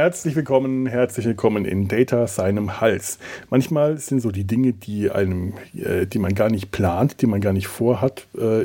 Herzlich 0.00 0.34
willkommen, 0.34 0.86
herzlich 0.86 1.26
willkommen 1.26 1.66
in 1.66 1.86
Data 1.86 2.26
seinem 2.26 2.80
Hals. 2.80 3.18
Manchmal 3.50 3.98
sind 3.98 4.20
so 4.20 4.30
die 4.30 4.44
Dinge, 4.44 4.72
die 4.72 5.10
einem, 5.10 5.52
äh, 5.74 6.06
die 6.06 6.18
man 6.18 6.34
gar 6.34 6.48
nicht 6.48 6.70
plant, 6.70 7.20
die 7.20 7.26
man 7.26 7.42
gar 7.42 7.52
nicht 7.52 7.66
vorhat, 7.66 8.26
äh, 8.34 8.64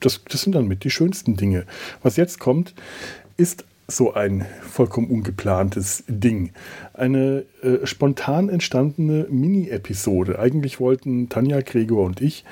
das, 0.00 0.22
das 0.28 0.42
sind 0.42 0.54
dann 0.54 0.68
mit 0.68 0.84
die 0.84 0.90
schönsten 0.90 1.38
Dinge. 1.38 1.64
Was 2.02 2.16
jetzt 2.16 2.38
kommt, 2.38 2.74
ist 3.38 3.64
so 3.86 4.12
ein 4.12 4.44
vollkommen 4.60 5.08
ungeplantes 5.08 6.04
Ding. 6.06 6.50
Eine 6.92 7.46
äh, 7.62 7.86
spontan 7.86 8.50
entstandene 8.50 9.26
Mini-Episode. 9.30 10.38
Eigentlich 10.38 10.80
wollten 10.80 11.30
Tanja, 11.30 11.62
Gregor 11.62 12.04
und 12.04 12.20
ich 12.20 12.44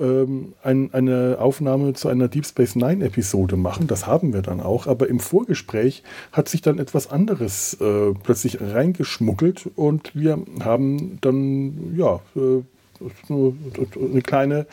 ähm, 0.00 0.54
ein, 0.62 0.92
eine 0.92 1.36
Aufnahme 1.40 1.94
zu 1.94 2.08
einer 2.08 2.28
Deep 2.28 2.46
Space 2.46 2.76
Nine 2.76 3.04
Episode 3.04 3.56
machen. 3.56 3.86
Das 3.86 4.06
haben 4.06 4.32
wir 4.32 4.42
dann 4.42 4.60
auch. 4.60 4.86
Aber 4.86 5.08
im 5.08 5.20
Vorgespräch 5.20 6.02
hat 6.32 6.48
sich 6.48 6.62
dann 6.62 6.78
etwas 6.78 7.10
anderes 7.10 7.74
äh, 7.80 8.12
plötzlich 8.22 8.60
reingeschmuggelt 8.60 9.68
und 9.76 10.14
wir 10.14 10.38
haben 10.62 11.18
dann, 11.20 11.94
ja, 11.96 12.20
äh, 12.36 12.62
eine 14.00 14.22
kleine, 14.22 14.66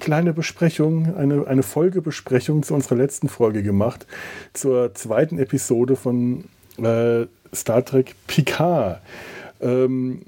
kleine 0.00 0.34
Besprechung, 0.34 1.14
eine, 1.14 1.46
eine 1.46 1.62
Folgebesprechung 1.62 2.62
zu 2.62 2.74
unserer 2.74 2.96
letzten 2.96 3.28
Folge 3.28 3.62
gemacht, 3.62 4.06
zur 4.52 4.94
zweiten 4.94 5.38
Episode 5.38 5.96
von 5.96 6.44
äh, 6.76 7.26
Star 7.54 7.84
Trek 7.84 8.14
Picard. 8.26 9.00
Ähm, 9.62 10.22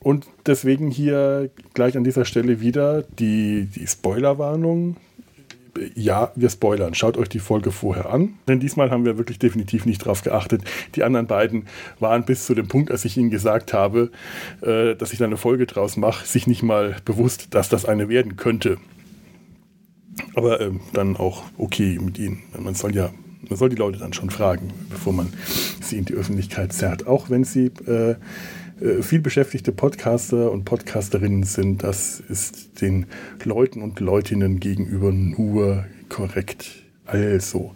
und 0.00 0.26
deswegen 0.46 0.90
hier 0.90 1.50
gleich 1.74 1.96
an 1.96 2.04
dieser 2.04 2.24
Stelle 2.24 2.60
wieder 2.60 3.02
die, 3.02 3.68
die 3.74 3.86
Spoilerwarnung. 3.86 4.96
Ja, 5.94 6.32
wir 6.34 6.50
spoilern. 6.50 6.94
Schaut 6.94 7.16
euch 7.16 7.28
die 7.28 7.38
Folge 7.38 7.70
vorher 7.70 8.12
an. 8.12 8.34
Denn 8.48 8.58
diesmal 8.58 8.90
haben 8.90 9.04
wir 9.04 9.16
wirklich 9.16 9.38
definitiv 9.38 9.86
nicht 9.86 9.98
drauf 9.98 10.22
geachtet. 10.22 10.62
Die 10.94 11.04
anderen 11.04 11.26
beiden 11.26 11.66
waren 12.00 12.24
bis 12.24 12.46
zu 12.46 12.54
dem 12.54 12.68
Punkt, 12.68 12.90
als 12.90 13.04
ich 13.04 13.16
ihnen 13.16 13.30
gesagt 13.30 13.72
habe, 13.72 14.10
äh, 14.60 14.96
dass 14.96 15.12
ich 15.12 15.18
da 15.18 15.24
eine 15.24 15.36
Folge 15.36 15.66
draus 15.66 15.96
mache, 15.96 16.26
sich 16.26 16.46
nicht 16.46 16.62
mal 16.62 16.96
bewusst, 17.04 17.54
dass 17.54 17.68
das 17.68 17.84
eine 17.84 18.08
werden 18.08 18.36
könnte. 18.36 18.78
Aber 20.34 20.60
ähm, 20.60 20.80
dann 20.94 21.16
auch 21.16 21.44
okay 21.58 21.98
mit 22.00 22.18
ihnen. 22.18 22.42
Man 22.58 22.74
soll 22.74 22.94
ja, 22.94 23.10
man 23.48 23.56
soll 23.56 23.68
die 23.68 23.76
Leute 23.76 23.98
dann 23.98 24.12
schon 24.12 24.30
fragen, 24.30 24.72
bevor 24.90 25.12
man 25.12 25.32
sie 25.80 25.96
in 25.96 26.04
die 26.04 26.14
Öffentlichkeit 26.14 26.72
zerrt. 26.72 27.06
Auch 27.06 27.30
wenn 27.30 27.44
sie 27.44 27.66
äh, 27.86 28.16
äh, 28.80 29.02
viel 29.02 29.20
beschäftigte 29.20 29.72
Podcaster 29.72 30.50
und 30.50 30.64
Podcasterinnen 30.64 31.42
sind, 31.42 31.82
das 31.82 32.20
ist 32.20 32.80
den 32.80 33.06
Leuten 33.44 33.82
und 33.82 34.00
Leutinnen 34.00 34.60
gegenüber 34.60 35.12
nur 35.12 35.84
korrekt. 36.08 36.84
Also, 37.04 37.74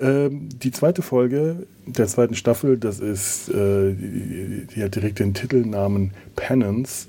ähm, 0.00 0.48
die 0.50 0.70
zweite 0.70 1.02
Folge 1.02 1.66
der 1.86 2.06
zweiten 2.08 2.34
Staffel, 2.34 2.76
das 2.76 3.00
ist, 3.00 3.48
äh, 3.48 3.94
die, 3.94 4.66
die 4.74 4.82
hat 4.82 4.94
direkt 4.94 5.18
den 5.18 5.34
Titelnamen 5.34 6.12
Penance 6.36 7.06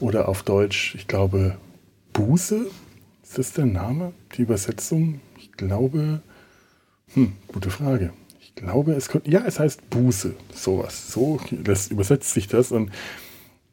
oder 0.00 0.28
auf 0.28 0.42
Deutsch, 0.42 0.94
ich 0.94 1.08
glaube, 1.08 1.56
Buße. 2.12 2.66
Ist 3.22 3.38
das 3.38 3.52
der 3.52 3.66
Name? 3.66 4.12
Die 4.36 4.42
Übersetzung? 4.42 5.20
Ich 5.38 5.52
glaube, 5.52 6.20
hm, 7.14 7.32
gute 7.48 7.70
Frage 7.70 8.12
glaube, 8.56 8.92
es 8.92 9.08
könnte, 9.08 9.30
ja, 9.30 9.44
es 9.46 9.60
heißt 9.60 9.88
Buße, 9.90 10.34
sowas. 10.52 11.12
So 11.12 11.38
das 11.50 11.88
übersetzt 11.88 12.34
sich 12.34 12.48
das 12.48 12.72
und 12.72 12.90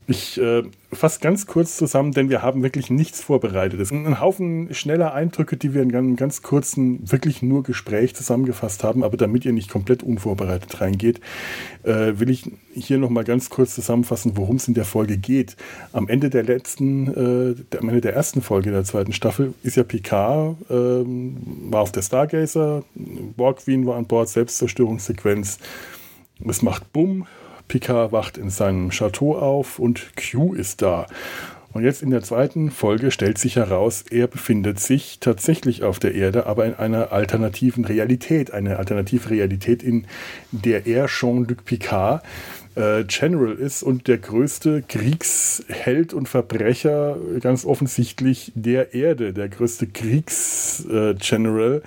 ich 0.08 0.40
äh, 0.40 0.64
fasse 0.91 1.19
ganz 1.22 1.47
kurz 1.47 1.78
zusammen, 1.78 2.12
denn 2.12 2.30
wir 2.30 2.41
haben 2.41 2.62
wirklich 2.62 2.90
nichts 2.90 3.22
vorbereitet. 3.22 3.80
Es 3.80 3.90
sind 3.90 4.06
ein 4.06 4.19
Haufen 4.19 4.74
schneller 4.74 5.14
Eindrücke, 5.14 5.56
die 5.56 5.74
wir 5.74 5.81
in 5.81 5.96
einem 5.96 6.16
ganz 6.16 6.41
kurzen, 6.41 7.00
wirklich 7.09 7.41
nur 7.41 7.64
Gespräch 7.64 8.16
zusammengefasst 8.16 8.84
haben. 8.84 9.03
Aber 9.03 9.18
damit 9.18 9.46
ihr 9.46 9.53
nicht 9.53 9.69
komplett 9.69 10.03
unvorbereitet 10.03 10.81
reingeht, 10.81 11.22
äh, 11.84 12.13
will 12.19 12.30
ich 12.30 12.52
hier 12.74 12.97
nochmal 12.97 13.24
ganz 13.24 13.50
kurz 13.50 13.75
zusammenfassen, 13.75 14.36
worum 14.36 14.58
es 14.58 14.68
in 14.68 14.74
der 14.74 14.86
Folge 14.86 15.18
geht. 15.18 15.56
Am 15.94 16.08
Ende 16.09 16.30
der 16.30 16.44
letzten, 16.44 17.08
äh, 17.08 17.78
am 17.78 17.90
Ende 17.90 18.02
der 18.02 18.13
ersten 18.13 18.42
Folge 18.42 18.72
der 18.72 18.84
zweiten 18.84 19.13
Staffel 19.13 19.53
ist 19.63 19.78
ja 19.78 19.84
Picard, 19.84 20.58
äh, 20.69 20.74
war 20.74 21.81
auf 21.81 21.92
der 21.92 22.02
Stargazer, 22.02 22.84
Borg 22.96 23.63
Queen 23.63 23.86
war 23.86 23.96
an 23.96 24.06
Bord, 24.06 24.28
Selbstzerstörungssequenz. 24.28 25.59
Es 26.46 26.62
macht 26.62 26.92
Bumm, 26.92 27.25
Picard 27.68 28.12
wacht 28.12 28.38
in 28.38 28.50
seinem 28.50 28.90
Chateau 28.90 29.38
auf 29.38 29.79
und 29.79 30.12
Q 30.16 30.53
ist 30.53 30.81
da. 30.81 31.07
Und 31.74 31.84
jetzt 31.84 32.03
in 32.03 32.12
der 32.12 32.22
zweiten 32.22 32.69
Folge 32.69 33.09
stellt 33.09 33.40
sich 33.40 33.56
heraus, 33.56 34.06
er 34.09 34.28
befindet 34.28 34.79
sich 34.79 35.18
tatsächlich 35.19 35.81
auf 35.84 35.97
der 35.97 36.13
Erde, 36.13 36.46
aber 36.46 36.66
in 36.66 36.75
einer 36.75 37.12
alternativen 37.12 37.84
Realität. 37.84 38.51
Eine 38.51 38.78
alternative 38.78 39.31
Realität, 39.31 39.81
in 39.81 40.06
der 40.51 40.85
er 40.85 41.07
Jean-Luc 41.07 41.66
Picard 41.66 42.24
äh, 42.75 43.03
General 43.06 43.53
ist 43.53 43.81
und 43.81 44.07
der 44.07 44.19
größte 44.19 44.84
Kriegsheld 44.88 46.13
und 46.13 46.30
Verbrecher 46.30 47.18
ganz 47.41 47.66
offensichtlich 47.66 48.51
der 48.53 48.94
Erde, 48.94 49.34
der 49.34 49.50
größte 49.50 49.88
Kriegsgeneral. 49.88 51.78
Äh, 51.78 51.81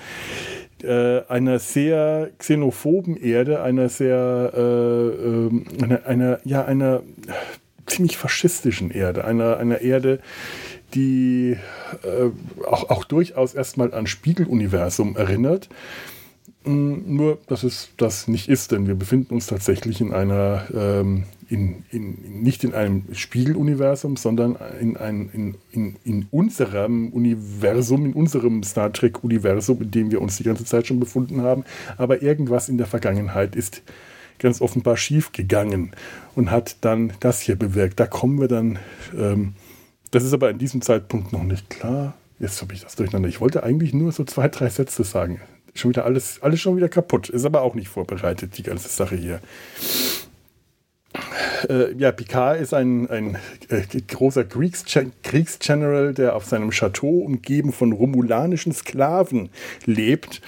äh, 0.82 1.22
einer 1.28 1.58
sehr 1.58 2.30
xenophoben 2.38 3.16
Erde, 3.16 3.62
einer 3.62 3.88
sehr, 3.88 4.52
äh, 4.54 4.60
äh, 4.60 5.50
einer, 5.82 6.06
einer, 6.06 6.38
ja, 6.44 6.64
einer 6.64 7.02
ziemlich 7.86 8.16
faschistischen 8.16 8.90
Erde, 8.90 9.24
einer, 9.24 9.58
einer 9.58 9.80
Erde, 9.80 10.20
die 10.94 11.56
äh, 12.02 12.66
auch, 12.66 12.90
auch 12.90 13.04
durchaus 13.04 13.54
erstmal 13.54 13.94
an 13.94 14.06
Spiegeluniversum 14.06 15.16
erinnert. 15.16 15.68
Nur, 16.66 17.38
dass 17.46 17.62
es 17.62 17.90
das 17.96 18.26
nicht 18.26 18.48
ist, 18.48 18.72
denn 18.72 18.88
wir 18.88 18.96
befinden 18.96 19.34
uns 19.34 19.46
tatsächlich 19.46 20.00
in 20.00 20.12
einer, 20.12 20.66
ähm, 20.74 21.22
in, 21.48 21.84
in, 21.92 22.42
nicht 22.42 22.64
in 22.64 22.74
einem 22.74 23.04
Spiegeluniversum, 23.12 24.16
sondern 24.16 24.56
in, 24.80 24.96
ein, 24.96 25.30
in, 25.32 25.54
in, 25.70 25.96
in 26.02 26.26
unserem 26.32 27.10
Universum, 27.10 28.06
in 28.06 28.14
unserem 28.14 28.64
Star 28.64 28.92
Trek-Universum, 28.92 29.80
in 29.80 29.90
dem 29.92 30.10
wir 30.10 30.20
uns 30.20 30.38
die 30.38 30.42
ganze 30.42 30.64
Zeit 30.64 30.88
schon 30.88 30.98
befunden 30.98 31.42
haben. 31.42 31.62
Aber 31.98 32.20
irgendwas 32.20 32.68
in 32.68 32.78
der 32.78 32.88
Vergangenheit 32.88 33.54
ist 33.54 33.82
ganz 34.40 34.60
offenbar 34.60 34.96
schief 34.96 35.30
gegangen 35.30 35.92
und 36.34 36.50
hat 36.50 36.78
dann 36.80 37.12
das 37.20 37.40
hier 37.40 37.54
bewirkt. 37.54 38.00
Da 38.00 38.08
kommen 38.08 38.40
wir 38.40 38.48
dann, 38.48 38.80
ähm, 39.16 39.54
das 40.10 40.24
ist 40.24 40.32
aber 40.32 40.50
in 40.50 40.58
diesem 40.58 40.82
Zeitpunkt 40.82 41.32
noch 41.32 41.44
nicht 41.44 41.70
klar. 41.70 42.14
Jetzt 42.40 42.60
habe 42.60 42.74
ich 42.74 42.82
das 42.82 42.96
durcheinander. 42.96 43.28
Ich 43.28 43.40
wollte 43.40 43.62
eigentlich 43.62 43.94
nur 43.94 44.10
so 44.10 44.24
zwei, 44.24 44.48
drei 44.48 44.68
Sätze 44.68 45.04
sagen 45.04 45.40
schon 45.80 45.90
wieder 45.90 46.04
alles, 46.04 46.42
alles 46.42 46.60
schon 46.60 46.76
wieder 46.76 46.88
kaputt. 46.88 47.28
Ist 47.28 47.44
aber 47.44 47.62
auch 47.62 47.74
nicht 47.74 47.88
vorbereitet, 47.88 48.58
die 48.58 48.62
ganze 48.62 48.88
Sache 48.88 49.16
hier. 49.16 49.40
Äh, 51.68 51.94
ja, 51.96 52.12
Picard 52.12 52.60
ist 52.60 52.74
ein, 52.74 53.08
ein 53.10 53.38
äh, 53.68 53.82
großer 54.06 54.44
Kriegsgeneral, 54.44 56.14
der 56.14 56.36
auf 56.36 56.44
seinem 56.44 56.70
Chateau 56.70 57.20
umgeben 57.20 57.72
von 57.72 57.92
romulanischen 57.92 58.72
Sklaven 58.72 59.48
lebt 59.84 60.42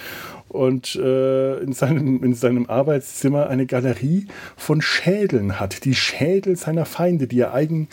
und 0.49 0.95
äh, 0.97 1.59
in, 1.59 1.73
seinem, 1.73 2.23
in 2.25 2.35
seinem 2.35 2.67
Arbeitszimmer 2.67 3.49
eine 3.49 3.67
Galerie 3.67 4.27
von 4.57 4.81
Schädeln 4.81 5.61
hat. 5.61 5.85
Die 5.85 5.95
Schädel 5.95 6.57
seiner 6.57 6.87
Feinde, 6.87 7.27
die 7.27 7.41
er 7.41 7.55
eigen, 7.55 7.89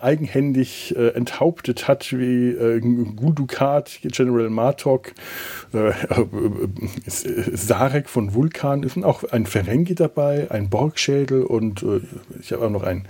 eigenhändig 0.00 0.96
äh, 0.96 1.08
enthauptet 1.08 1.88
hat, 1.88 2.12
wie 2.12 2.50
äh, 2.50 2.80
Guldukat, 2.80 4.00
General 4.02 4.50
Martok, 4.50 5.12
äh, 5.72 5.88
äh, 5.88 5.94
Sarek 7.06 8.08
von 8.08 8.34
Vulkan. 8.34 8.88
Sind 8.88 9.04
auch 9.04 9.24
ein 9.24 9.46
Ferengi 9.46 9.94
dabei, 9.94 10.50
ein 10.50 10.68
Borgschädel 10.68 11.44
und 11.44 11.82
äh, 11.82 12.00
ich 12.40 12.52
habe 12.52 12.66
auch 12.66 12.70
noch 12.70 12.82
einen 12.82 13.06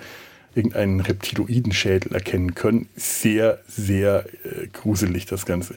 irgendeinen 0.55 1.01
Reptiloidenschädel 1.01 2.13
erkennen 2.13 2.55
können. 2.55 2.89
Sehr, 2.95 3.61
sehr 3.67 4.27
äh, 4.45 4.67
gruselig 4.73 5.27
das 5.27 5.47
Ganze. 5.47 5.77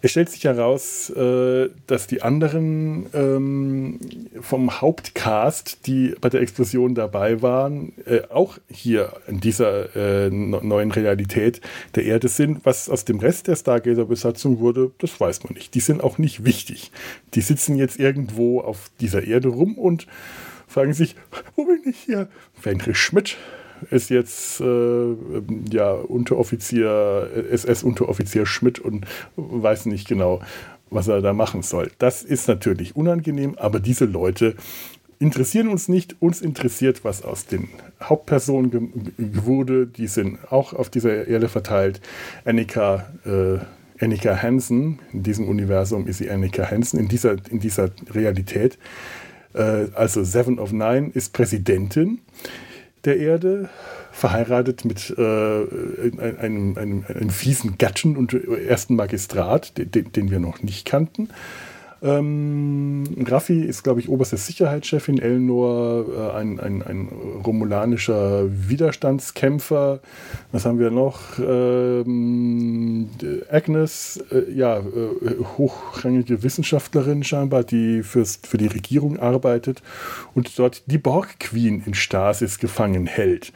Es 0.00 0.12
stellt 0.12 0.30
sich 0.30 0.44
heraus, 0.44 1.10
äh, 1.10 1.70
dass 1.86 2.06
die 2.06 2.22
anderen 2.22 3.06
ähm, 3.12 3.98
vom 4.40 4.80
Hauptcast, 4.80 5.86
die 5.86 6.14
bei 6.20 6.28
der 6.28 6.40
Explosion 6.40 6.94
dabei 6.94 7.42
waren, 7.42 7.92
äh, 8.06 8.20
auch 8.30 8.58
hier 8.70 9.12
in 9.26 9.40
dieser 9.40 9.96
äh, 9.96 10.30
neuen 10.30 10.92
Realität 10.92 11.60
der 11.96 12.04
Erde 12.04 12.28
sind. 12.28 12.64
Was 12.64 12.88
aus 12.88 13.04
dem 13.04 13.18
Rest 13.18 13.48
der 13.48 13.56
Stargazer-Besatzung 13.56 14.60
wurde, 14.60 14.92
das 14.98 15.18
weiß 15.20 15.44
man 15.44 15.54
nicht. 15.54 15.74
Die 15.74 15.80
sind 15.80 16.02
auch 16.02 16.18
nicht 16.18 16.44
wichtig. 16.44 16.92
Die 17.34 17.40
sitzen 17.40 17.76
jetzt 17.76 17.98
irgendwo 17.98 18.60
auf 18.60 18.90
dieser 19.00 19.24
Erde 19.24 19.48
rum 19.48 19.76
und 19.76 20.06
fragen 20.68 20.92
sich, 20.92 21.16
wo 21.56 21.64
bin 21.64 21.80
ich 21.86 21.96
hier? 21.96 22.28
Fenrich 22.54 22.98
Schmidt, 22.98 23.36
ist 23.90 24.10
jetzt 24.10 24.60
äh, 24.60 25.16
ja 25.70 25.92
Unteroffizier, 25.92 27.28
SS-Unteroffizier 27.50 28.46
Schmidt 28.46 28.78
und 28.78 29.06
weiß 29.36 29.86
nicht 29.86 30.08
genau, 30.08 30.40
was 30.90 31.08
er 31.08 31.20
da 31.20 31.32
machen 31.32 31.62
soll. 31.62 31.90
Das 31.98 32.22
ist 32.22 32.48
natürlich 32.48 32.96
unangenehm, 32.96 33.56
aber 33.58 33.80
diese 33.80 34.04
Leute 34.04 34.54
interessieren 35.18 35.68
uns 35.68 35.88
nicht. 35.88 36.16
Uns 36.20 36.40
interessiert, 36.40 37.04
was 37.04 37.22
aus 37.22 37.46
den 37.46 37.68
Hauptpersonen 38.02 39.12
wurde. 39.16 39.86
Die 39.86 40.06
sind 40.06 40.38
auch 40.50 40.72
auf 40.72 40.90
dieser 40.90 41.26
Erde 41.26 41.48
verteilt. 41.48 42.00
Annika, 42.44 43.06
äh, 43.24 43.58
Annika 44.02 44.40
Hansen, 44.40 45.00
in 45.12 45.22
diesem 45.22 45.48
Universum 45.48 46.06
ist 46.06 46.18
sie 46.18 46.30
Annika 46.30 46.70
Hansen, 46.70 47.00
in 47.00 47.08
dieser, 47.08 47.36
in 47.50 47.60
dieser 47.60 47.90
Realität. 48.10 48.78
Äh, 49.54 49.86
also 49.94 50.22
Seven 50.24 50.58
of 50.58 50.72
Nine 50.72 51.10
ist 51.12 51.32
Präsidentin 51.32 52.20
der 53.08 53.18
Erde, 53.18 53.68
verheiratet 54.12 54.84
mit 54.84 55.14
äh, 55.16 55.22
einem, 55.22 56.76
einem, 56.76 57.04
einem, 57.08 57.30
fiesen 57.30 57.78
Gatten 57.78 58.16
und 58.16 58.34
ersten 58.34 58.96
Magistrat, 58.96 59.72
den, 59.76 60.12
den 60.12 60.30
wir 60.30 60.40
noch 60.40 60.62
nicht 60.62 60.84
kannten. 60.84 61.30
Ähm, 62.00 63.04
Raffi 63.26 63.62
ist, 63.62 63.82
glaube 63.82 64.00
ich, 64.00 64.08
oberste 64.08 64.36
Sicherheitschefin. 64.36 65.18
Elnor, 65.18 66.04
äh, 66.08 66.36
ein, 66.36 66.60
ein, 66.60 66.82
ein, 66.82 67.08
romulanischer 67.44 68.46
Widerstandskämpfer. 68.48 70.00
Was 70.52 70.64
haben 70.64 70.78
wir 70.78 70.90
noch? 70.90 71.38
Ähm, 71.38 73.08
Agnes, 73.50 74.22
äh, 74.30 74.52
ja, 74.52 74.78
äh, 74.78 74.82
hochrangige 75.56 76.42
Wissenschaftlerin 76.42 77.24
scheinbar, 77.24 77.64
die 77.64 78.02
fürs, 78.02 78.40
für 78.42 78.58
die 78.58 78.68
Regierung 78.68 79.18
arbeitet 79.18 79.82
und 80.34 80.56
dort 80.58 80.84
die 80.86 80.98
Borg 80.98 81.40
Queen 81.40 81.82
in 81.84 81.94
Stasis 81.94 82.58
gefangen 82.58 83.06
hält. 83.06 83.52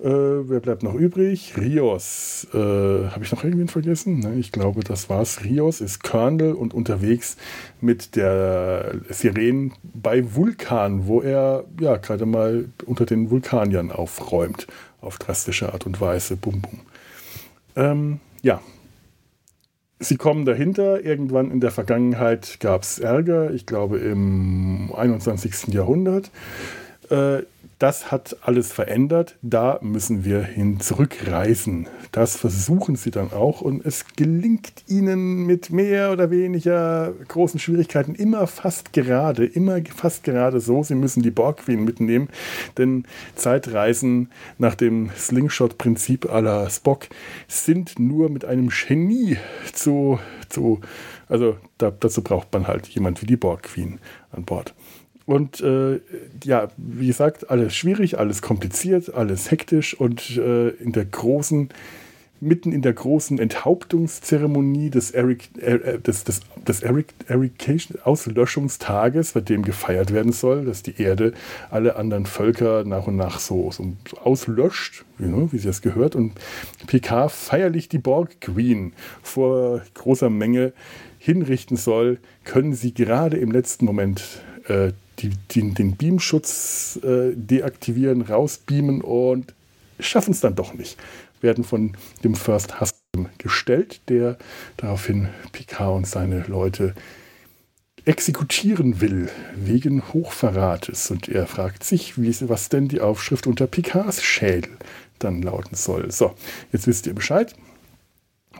Äh, 0.00 0.48
wer 0.48 0.60
bleibt 0.60 0.84
noch 0.84 0.94
übrig? 0.94 1.54
Rios. 1.56 2.46
Äh, 2.54 2.56
Habe 2.56 3.24
ich 3.24 3.32
noch 3.32 3.42
irgendwen 3.42 3.66
vergessen? 3.66 4.20
Ne, 4.20 4.34
ich 4.38 4.52
glaube, 4.52 4.84
das 4.84 5.10
war's. 5.10 5.42
Rios 5.42 5.80
ist 5.80 6.04
Colonel 6.04 6.52
und 6.52 6.72
unterwegs 6.72 7.36
mit 7.80 8.14
der 8.14 9.00
Sirene 9.08 9.72
bei 9.82 10.34
Vulkan, 10.34 11.08
wo 11.08 11.20
er 11.20 11.64
ja 11.80 11.96
gerade 11.96 12.26
mal 12.26 12.66
unter 12.86 13.06
den 13.06 13.30
Vulkaniern 13.30 13.90
aufräumt. 13.90 14.68
Auf 15.00 15.18
drastische 15.18 15.72
Art 15.72 15.84
und 15.86 16.00
Weise. 16.00 16.36
Bum, 16.36 16.60
bum. 16.60 16.80
Ähm, 17.74 18.20
ja. 18.42 18.60
Sie 19.98 20.16
kommen 20.16 20.44
dahinter. 20.44 21.04
Irgendwann 21.04 21.50
in 21.50 21.58
der 21.58 21.72
Vergangenheit 21.72 22.58
gab 22.60 22.82
es 22.82 23.00
Ärger. 23.00 23.50
Ich 23.50 23.66
glaube 23.66 23.98
im 23.98 24.92
21. 24.94 25.74
Jahrhundert. 25.74 26.30
Äh, 27.10 27.42
das 27.78 28.10
hat 28.10 28.36
alles 28.42 28.72
verändert. 28.72 29.36
Da 29.42 29.78
müssen 29.82 30.24
wir 30.24 30.42
hin 30.42 30.80
zurückreisen. 30.80 31.88
Das 32.10 32.36
versuchen 32.36 32.96
sie 32.96 33.10
dann 33.10 33.32
auch 33.32 33.60
und 33.60 33.84
es 33.84 34.04
gelingt 34.16 34.84
ihnen 34.88 35.46
mit 35.46 35.70
mehr 35.70 36.10
oder 36.12 36.30
weniger 36.30 37.12
großen 37.28 37.60
Schwierigkeiten 37.60 38.14
immer 38.14 38.46
fast 38.46 38.92
gerade, 38.92 39.44
immer 39.44 39.80
fast 39.94 40.24
gerade 40.24 40.60
so. 40.60 40.82
Sie 40.82 40.96
müssen 40.96 41.22
die 41.22 41.30
Borg 41.30 41.58
Queen 41.58 41.84
mitnehmen, 41.84 42.28
denn 42.78 43.04
Zeitreisen 43.36 44.30
nach 44.58 44.74
dem 44.74 45.10
Slingshot-Prinzip 45.16 46.30
aller 46.32 46.68
Spock 46.70 47.06
sind 47.46 47.98
nur 47.98 48.28
mit 48.28 48.44
einem 48.44 48.70
Genie 48.70 49.36
zu, 49.72 50.18
zu 50.48 50.80
also 51.28 51.56
da, 51.76 51.90
dazu 51.90 52.22
braucht 52.22 52.52
man 52.52 52.66
halt 52.66 52.88
jemand 52.88 53.22
wie 53.22 53.26
die 53.26 53.36
Borg 53.36 53.62
Queen 53.64 54.00
an 54.32 54.44
Bord. 54.44 54.74
Und 55.28 55.60
äh, 55.60 56.00
ja, 56.42 56.68
wie 56.78 57.06
gesagt, 57.06 57.50
alles 57.50 57.76
schwierig, 57.76 58.18
alles 58.18 58.40
kompliziert, 58.40 59.12
alles 59.12 59.50
hektisch 59.50 59.92
und 59.92 60.38
äh, 60.38 60.70
in 60.70 60.92
der 60.92 61.04
großen, 61.04 61.68
mitten 62.40 62.72
in 62.72 62.80
der 62.80 62.94
großen 62.94 63.38
Enthauptungszeremonie 63.38 64.88
des 64.88 65.10
Eric, 65.10 65.50
äh, 65.60 65.98
des, 65.98 66.24
des, 66.24 66.40
des 66.66 66.82
Eric, 66.82 67.08
Erication 67.26 67.98
Auslöschungstages, 68.02 69.32
bei 69.32 69.42
dem 69.42 69.66
gefeiert 69.66 70.14
werden 70.14 70.32
soll, 70.32 70.64
dass 70.64 70.82
die 70.82 70.98
Erde 70.98 71.34
alle 71.70 71.96
anderen 71.96 72.24
Völker 72.24 72.84
nach 72.84 73.06
und 73.06 73.16
nach 73.16 73.38
so, 73.38 73.70
so, 73.70 73.84
auslöscht, 74.24 75.04
wie 75.18 75.58
sie 75.58 75.66
das 75.66 75.82
gehört. 75.82 76.16
Und 76.16 76.32
PK 76.86 77.28
feierlich 77.28 77.90
die 77.90 77.98
Borg 77.98 78.40
Queen 78.40 78.94
vor 79.22 79.82
großer 79.92 80.30
Menge 80.30 80.72
hinrichten 81.18 81.76
soll, 81.76 82.16
können 82.44 82.72
sie 82.72 82.94
gerade 82.94 83.36
im 83.36 83.50
letzten 83.50 83.84
Moment 83.84 84.22
äh, 84.68 84.92
die, 85.18 85.30
die, 85.50 85.74
den 85.74 85.96
Beamschutz 85.96 86.98
äh, 87.02 87.32
deaktivieren, 87.34 88.22
rausbeamen 88.22 89.00
und 89.00 89.54
schaffen 90.00 90.32
es 90.32 90.40
dann 90.40 90.54
doch 90.54 90.74
nicht. 90.74 90.98
Werden 91.40 91.64
von 91.64 91.96
dem 92.24 92.34
First 92.34 92.80
Husband 92.80 93.38
gestellt, 93.38 94.00
der 94.08 94.38
daraufhin 94.76 95.28
Picard 95.52 95.96
und 95.96 96.06
seine 96.06 96.44
Leute 96.48 96.94
exekutieren 98.04 99.00
will, 99.00 99.28
wegen 99.54 100.12
Hochverrates. 100.12 101.10
Und 101.10 101.28
er 101.28 101.46
fragt 101.46 101.84
sich, 101.84 102.20
wie, 102.20 102.34
was 102.48 102.68
denn 102.70 102.88
die 102.88 103.00
Aufschrift 103.00 103.46
unter 103.46 103.66
Picards 103.66 104.22
Schädel 104.22 104.70
dann 105.18 105.42
lauten 105.42 105.76
soll. 105.76 106.10
So, 106.10 106.34
jetzt 106.72 106.86
wisst 106.86 107.06
ihr 107.06 107.14
Bescheid. 107.14 107.54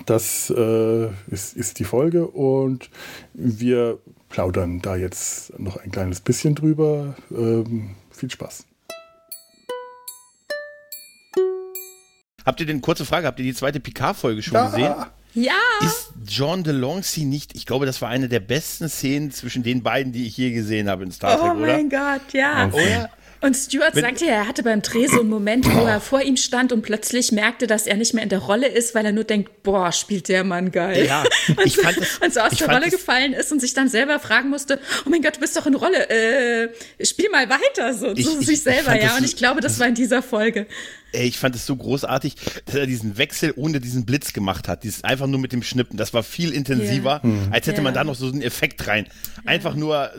Das 0.07 0.51
äh, 0.51 1.07
ist, 1.31 1.57
ist, 1.57 1.79
die 1.79 1.85
Folge 1.85 2.27
und 2.27 2.91
wir 3.35 3.99
plaudern 4.29 4.81
da 4.81 4.97
jetzt 4.97 5.59
noch 5.59 5.77
ein 5.77 5.91
kleines 5.91 6.21
bisschen 6.21 6.55
drüber. 6.55 7.17
Ähm, 7.31 7.95
viel 8.11 8.31
Spaß. 8.31 8.65
Habt 12.45 12.61
ihr 12.61 12.67
denn, 12.67 12.81
kurze 12.81 13.05
Frage, 13.05 13.27
habt 13.27 13.39
ihr 13.41 13.45
die 13.45 13.55
zweite 13.55 13.79
Picard-Folge 13.79 14.43
schon 14.43 14.55
ja. 14.55 14.67
gesehen? 14.67 14.95
Ja. 15.35 15.53
Ist 15.83 16.13
John 16.27 16.65
DeLongcy 16.65 17.25
nicht, 17.25 17.55
ich 17.55 17.67
glaube, 17.67 17.87
das 17.87 18.01
war 18.01 18.09
eine 18.09 18.29
der 18.29 18.41
besten 18.41 18.89
Szenen 18.89 19.31
zwischen 19.31 19.63
den 19.63 19.83
beiden, 19.83 20.13
die 20.13 20.27
ich 20.27 20.37
je 20.37 20.51
gesehen 20.51 20.89
habe 20.89 21.05
in 21.05 21.13
Star 21.13 21.39
Trek, 21.39 21.43
oh 21.43 21.57
oder? 21.57 21.61
Oh 21.61 21.77
mein 21.77 21.91
Gott, 21.91 22.33
ja. 22.33 22.69
Oder? 22.69 23.11
Und 23.41 23.55
Stuart 23.55 23.95
Wenn, 23.95 24.03
sagte, 24.03 24.27
er 24.27 24.49
hatte 24.49 24.65
beim 24.65 24.83
Dreh 24.83 25.07
so 25.07 25.21
einen 25.21 25.29
Moment, 25.29 25.65
wo 25.73 25.87
er 25.87 26.01
vor 26.01 26.23
ihm 26.23 26.37
stand 26.37 26.73
und 26.73 26.83
plötzlich 26.83 27.31
merkte, 27.31 27.69
dass 27.69 27.87
er 27.87 27.97
nicht 27.97 28.13
mehr 28.13 28.23
in 28.25 28.29
der 28.29 28.41
Rolle 28.41 28.67
ist, 28.67 28.95
weil 28.95 29.07
er 29.07 29.13
nur 29.13 29.25
denkt, 29.25 29.63
boah, 29.63 29.93
spielt 29.93 30.29
der 30.29 30.43
Mann 30.43 30.73
geil. 30.73 31.07
Ja, 31.07 31.23
ich 31.65 31.77
fand 31.77 31.99
das, 31.99 32.19
und 32.19 32.35
so 32.35 32.41
aus 32.41 32.57
der 32.57 32.69
Rolle 32.69 32.91
gefallen 32.91 33.33
ist 33.33 33.53
und 33.53 33.61
sich 33.61 33.75
dann 33.75 33.89
selber 33.89 34.19
fragen 34.19 34.49
musste, 34.49 34.81
oh 35.07 35.11
mein 35.11 35.23
Gott, 35.23 35.37
du 35.37 35.41
bist 35.41 35.57
doch 35.57 35.67
in 35.67 35.75
Rolle, 35.75 36.09
äh, 36.11 36.69
spiel 37.05 37.31
mal 37.31 37.49
weiter, 37.49 37.95
so 37.95 38.13
ich, 38.13 38.25
zu 38.25 38.43
sich 38.43 38.63
selber, 38.63 39.01
ja. 39.01 39.17
Und 39.17 39.25
ich 39.25 39.37
glaube, 39.37 39.61
das 39.61 39.79
war 39.79 39.87
in 39.87 39.95
dieser 39.95 40.23
Folge. 40.23 40.67
Ey, 41.13 41.27
ich 41.27 41.39
fand 41.39 41.55
es 41.55 41.65
so 41.65 41.75
großartig, 41.75 42.35
dass 42.67 42.75
er 42.75 42.87
diesen 42.87 43.17
Wechsel 43.17 43.55
ohne 43.57 43.81
diesen 43.81 44.05
Blitz 44.05 44.35
gemacht 44.35 44.69
hat. 44.69 44.85
Dieses 44.85 45.05
einfach 45.05 45.27
nur 45.27 45.41
mit 45.41 45.53
dem 45.53 45.63
Schnippen. 45.63 45.97
Das 45.97 46.13
war 46.13 46.23
viel 46.23 46.53
intensiver, 46.53 47.23
yeah. 47.25 47.49
als 47.51 47.67
hätte 47.67 47.77
yeah. 47.77 47.85
man 47.85 47.95
da 47.95 48.05
noch 48.05 48.15
so 48.15 48.27
einen 48.27 48.43
Effekt 48.43 48.87
rein. 48.87 49.07
Einfach 49.47 49.71
yeah. 49.71 49.81
nur, 49.81 50.11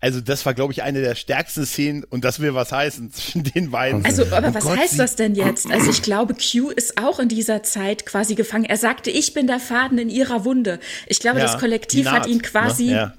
also 0.00 0.20
das 0.20 0.44
war, 0.44 0.52
glaube 0.54 0.72
ich, 0.72 0.82
eine 0.82 1.00
der 1.00 1.14
stärksten 1.14 1.64
Szenen 1.64 2.04
und 2.04 2.24
das 2.24 2.40
will 2.40 2.54
was 2.54 2.70
heißen 2.72 3.10
zwischen 3.12 3.44
den 3.44 3.70
beiden. 3.70 4.04
Also, 4.04 4.26
aber 4.30 4.48
oh 4.48 4.54
was 4.54 4.64
Gott, 4.64 4.78
heißt 4.78 4.98
das 4.98 5.16
denn 5.16 5.34
jetzt? 5.34 5.70
Also 5.70 5.90
ich 5.90 6.02
glaube, 6.02 6.34
Q 6.34 6.70
ist 6.70 6.98
auch 6.98 7.18
in 7.18 7.28
dieser 7.28 7.62
Zeit 7.62 8.06
quasi 8.06 8.34
gefangen. 8.34 8.64
Er 8.64 8.76
sagte, 8.76 9.10
ich 9.10 9.34
bin 9.34 9.46
der 9.46 9.60
Faden 9.60 9.98
in 9.98 10.10
ihrer 10.10 10.44
Wunde. 10.44 10.80
Ich 11.06 11.20
glaube, 11.20 11.38
ja, 11.38 11.46
das 11.46 11.58
Kollektiv 11.58 12.06
hat 12.06 12.26
ihn 12.26 12.42
quasi. 12.42 12.86
Ne? 12.86 12.92
Ja. 12.92 13.14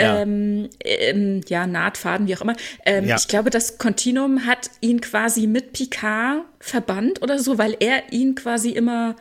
Ja. 0.00 0.22
Ähm, 0.22 0.70
ähm, 0.82 1.42
ja, 1.48 1.66
Nahtfaden, 1.66 2.26
wie 2.26 2.34
auch 2.34 2.40
immer. 2.40 2.56
Ähm, 2.86 3.06
ja. 3.06 3.16
Ich 3.16 3.28
glaube, 3.28 3.50
das 3.50 3.76
Kontinuum 3.76 4.46
hat 4.46 4.70
ihn 4.80 5.02
quasi 5.02 5.46
mit 5.46 5.74
Picard 5.74 6.44
verbannt 6.60 7.20
oder 7.20 7.38
so, 7.38 7.58
weil 7.58 7.76
er 7.78 8.10
ihn 8.10 8.34
quasi 8.34 8.70
immer 8.70 9.16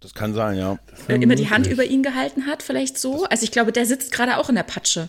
das 0.00 0.14
kann 0.14 0.34
sein, 0.34 0.58
ja. 0.58 0.78
Äh, 1.08 1.16
immer 1.16 1.36
die 1.36 1.48
Hand 1.48 1.68
über 1.68 1.84
ihn 1.84 2.02
gehalten 2.02 2.46
hat, 2.46 2.62
vielleicht 2.62 2.98
so. 2.98 3.24
Also 3.26 3.44
ich 3.44 3.52
glaube, 3.52 3.70
der 3.70 3.86
sitzt 3.86 4.10
gerade 4.10 4.36
auch 4.36 4.48
in 4.48 4.56
der 4.56 4.64
Patsche. 4.64 5.08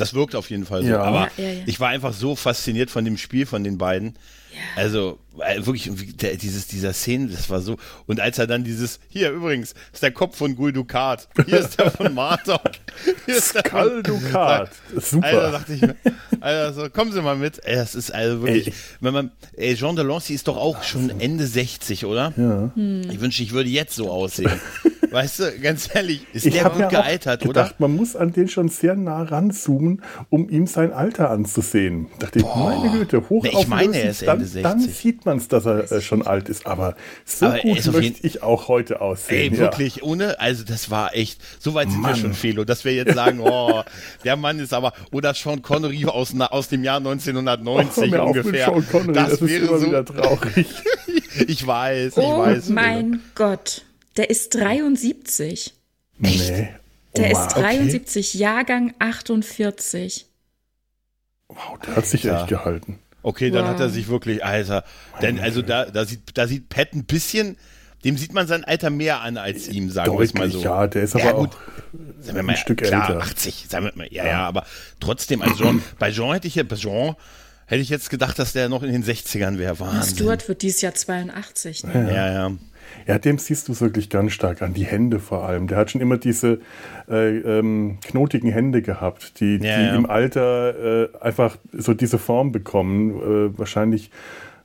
Das 0.00 0.14
wirkt 0.14 0.34
auf 0.34 0.50
jeden 0.50 0.64
Fall 0.64 0.82
so. 0.82 0.90
Ja. 0.90 1.02
Aber 1.02 1.28
ja, 1.36 1.44
ja, 1.44 1.62
ich 1.66 1.80
war 1.80 1.88
einfach 1.88 2.12
so 2.12 2.36
fasziniert 2.36 2.90
von 2.90 3.04
dem 3.04 3.16
Spiel 3.16 3.46
von 3.46 3.64
den 3.64 3.78
beiden. 3.78 4.14
Also 4.76 5.18
äh, 5.40 5.64
wirklich 5.64 5.90
der, 6.16 6.36
dieses 6.36 6.66
dieser 6.66 6.92
Szene, 6.92 7.28
das 7.28 7.50
war 7.50 7.60
so. 7.60 7.76
Und 8.06 8.20
als 8.20 8.38
er 8.38 8.46
dann 8.46 8.64
dieses 8.64 9.00
hier 9.08 9.30
übrigens 9.30 9.74
ist 9.92 10.02
der 10.02 10.12
Kopf 10.12 10.36
von 10.36 10.56
Gul 10.56 10.72
Dukat, 10.72 11.28
hier 11.46 11.60
ist 11.60 11.78
der 11.78 11.90
von 11.90 12.14
Martok, 12.14 12.60
hier 13.26 13.36
ist 13.36 13.54
der 13.54 13.64
Skull 13.66 14.02
Dukat. 14.02 14.70
Super. 14.96 15.26
Alter, 15.26 15.50
dachte 15.52 15.74
ich 15.74 15.82
mir, 15.82 15.96
Alter, 16.40 16.72
so, 16.72 16.90
kommen 16.90 17.12
Sie 17.12 17.22
mal 17.22 17.36
mit. 17.36 17.64
Ey, 17.64 17.76
das 17.76 17.94
ist 17.94 18.12
also 18.12 18.42
wirklich, 18.42 18.68
ey. 18.68 18.74
wenn 19.00 19.14
man, 19.14 19.30
ey, 19.56 19.74
Jean 19.74 19.96
Delancey 19.96 20.34
ist 20.34 20.48
doch 20.48 20.56
auch 20.56 20.82
schon 20.82 21.20
Ende 21.20 21.46
60, 21.46 22.04
oder? 22.04 22.32
Ja. 22.36 22.70
Hm. 22.74 23.10
Ich 23.10 23.20
wünsche, 23.20 23.42
ich 23.42 23.52
würde 23.52 23.68
jetzt 23.68 23.94
so 23.94 24.10
aussehen. 24.10 24.50
Weißt 25.10 25.40
du, 25.40 25.58
ganz 25.60 25.88
ehrlich, 25.94 26.26
ist 26.32 26.46
ich 26.46 26.54
der 26.54 26.64
gut 26.64 26.80
ja 26.80 26.88
gealtert, 26.88 27.40
gedacht, 27.40 27.70
oder? 27.70 27.74
Man 27.78 27.96
muss 27.96 28.14
an 28.14 28.32
den 28.32 28.48
schon 28.48 28.68
sehr 28.68 28.94
nah 28.94 29.22
ranzoomen, 29.22 30.02
um 30.28 30.48
ihm 30.50 30.66
sein 30.66 30.92
Alter 30.92 31.30
anzusehen. 31.30 32.08
Dachte 32.18 32.40
ich, 32.40 32.44
meine 32.44 32.90
Güte, 32.90 33.28
hoch 33.28 33.42
nee, 33.42 33.52
Ich 33.58 33.68
meine, 33.68 33.96
er 33.96 34.10
ist 34.10 34.26
dann, 34.26 34.37
Ende 34.38 34.46
60. 34.48 34.62
Dann 34.62 34.80
sieht 34.80 35.26
man 35.26 35.36
es, 35.38 35.48
dass 35.48 35.66
er 35.66 35.90
äh, 35.90 36.00
schon 36.00 36.26
alt 36.26 36.48
ist. 36.48 36.66
Aber 36.66 36.96
so 37.24 37.46
aber 37.46 37.58
gut 37.58 37.92
möchte 37.92 38.26
ich 38.26 38.42
auch 38.42 38.68
heute 38.68 39.00
aussehen. 39.00 39.52
Ey, 39.52 39.58
wirklich, 39.58 39.96
ja. 39.96 40.02
ohne, 40.04 40.40
also 40.40 40.64
das 40.64 40.90
war 40.90 41.14
echt, 41.14 41.40
so 41.58 41.74
weit 41.74 41.90
sind 41.90 42.00
Mann. 42.00 42.14
wir 42.14 42.20
schon, 42.20 42.34
Felo, 42.34 42.64
dass 42.64 42.84
wir 42.84 42.94
jetzt 42.94 43.14
sagen, 43.14 43.40
oh, 43.40 43.82
der 44.24 44.36
Mann 44.36 44.58
ist 44.58 44.72
aber, 44.72 44.92
oder 45.12 45.34
Sean 45.34 45.62
Connery 45.62 46.04
aus, 46.06 46.34
aus 46.38 46.68
dem 46.68 46.84
Jahr 46.84 46.98
1990 46.98 48.14
oh, 48.14 48.22
ungefähr. 48.22 48.66
Sean 48.66 48.88
Connery, 48.88 49.12
das, 49.12 49.30
das 49.30 49.40
wäre 49.42 49.66
immer 49.66 49.78
so, 49.78 49.86
wieder 49.86 50.04
traurig. 50.04 50.66
ich 51.46 51.66
weiß, 51.66 52.16
oh 52.16 52.20
ich 52.20 52.38
weiß. 52.38 52.70
Oh 52.70 52.72
mein 52.72 53.20
Gott, 53.34 53.82
der 54.16 54.30
ist 54.30 54.54
73. 54.54 55.74
Echt? 56.22 56.50
Nee. 56.50 56.68
Oh, 57.12 57.20
der 57.20 57.30
ist 57.30 57.48
73, 57.48 58.34
okay. 58.34 58.38
Jahrgang 58.38 58.94
48. 58.98 60.26
Wow, 61.48 61.78
der 61.84 61.96
hat 61.96 62.06
sich 62.06 62.24
echt 62.26 62.48
gehalten. 62.48 62.98
Okay, 63.28 63.50
dann 63.50 63.64
wow. 63.64 63.72
hat 63.72 63.80
er 63.80 63.90
sich 63.90 64.08
wirklich, 64.08 64.42
Alter. 64.42 64.84
Denn 65.20 65.38
also 65.38 65.60
da, 65.60 65.84
da 65.84 66.06
sieht, 66.06 66.20
da 66.32 66.46
sieht 66.46 66.70
Pat 66.70 66.94
ein 66.94 67.04
bisschen, 67.04 67.58
dem 68.02 68.16
sieht 68.16 68.32
man 68.32 68.46
sein 68.46 68.64
Alter 68.64 68.88
mehr 68.88 69.20
an 69.20 69.36
als 69.36 69.68
ihm, 69.68 69.90
sagen 69.90 70.16
wir 70.16 70.24
es 70.24 70.32
mal 70.32 70.50
so. 70.50 70.62
Ja, 70.62 70.86
der 70.86 71.02
ist 71.02 71.14
aber 71.14 71.24
ja, 71.24 71.32
gut. 71.32 71.50
auch 71.50 72.22
sagen 72.22 72.36
wir 72.36 72.42
mal, 72.42 72.52
ein 72.52 72.58
Stück 72.58 72.78
klar, 72.78 73.10
älter. 73.10 73.20
80, 73.20 73.66
sagen 73.68 73.84
wir 73.84 73.92
mal, 73.94 74.08
ja, 74.10 74.24
ja, 74.24 74.30
ja 74.30 74.48
aber 74.48 74.64
trotzdem, 74.98 75.42
als 75.42 75.58
Jean, 75.58 75.82
bei 75.98 76.10
Jean 76.10 76.32
hätte 76.32 76.48
ich 76.48 76.54
ja, 76.54 76.62
bei 76.62 76.76
Jean 76.76 77.16
hätte 77.66 77.82
ich 77.82 77.90
jetzt 77.90 78.08
gedacht, 78.08 78.38
dass 78.38 78.54
der 78.54 78.70
noch 78.70 78.82
in 78.82 78.92
den 78.92 79.04
60ern 79.04 79.58
wäre. 79.58 79.78
Wahnsinn. 79.78 80.16
Stuart 80.16 80.48
wird 80.48 80.62
dieses 80.62 80.80
Jahr 80.80 80.94
82. 80.94 81.84
Ne? 81.84 82.10
Ja, 82.10 82.32
ja. 82.32 82.52
Ja. 83.08 83.18
Dem 83.18 83.38
siehst 83.38 83.68
du 83.68 83.72
es 83.72 83.80
wirklich 83.80 84.10
ganz 84.10 84.32
stark 84.32 84.62
an, 84.62 84.74
die 84.74 84.84
Hände 84.84 85.18
vor 85.18 85.44
allem. 85.44 85.66
Der 85.66 85.78
hat 85.78 85.90
schon 85.90 86.00
immer 86.00 86.18
diese 86.18 86.60
äh, 87.08 87.38
ähm, 87.38 87.98
knotigen 88.06 88.50
Hände 88.50 88.82
gehabt, 88.82 89.40
die, 89.40 89.54
ja, 89.54 89.58
die 89.58 89.66
ja. 89.66 89.96
im 89.96 90.06
Alter 90.06 91.04
äh, 91.04 91.08
einfach 91.20 91.56
so 91.72 91.94
diese 91.94 92.18
Form 92.18 92.52
bekommen. 92.52 93.10
Äh, 93.10 93.58
wahrscheinlich 93.58 94.10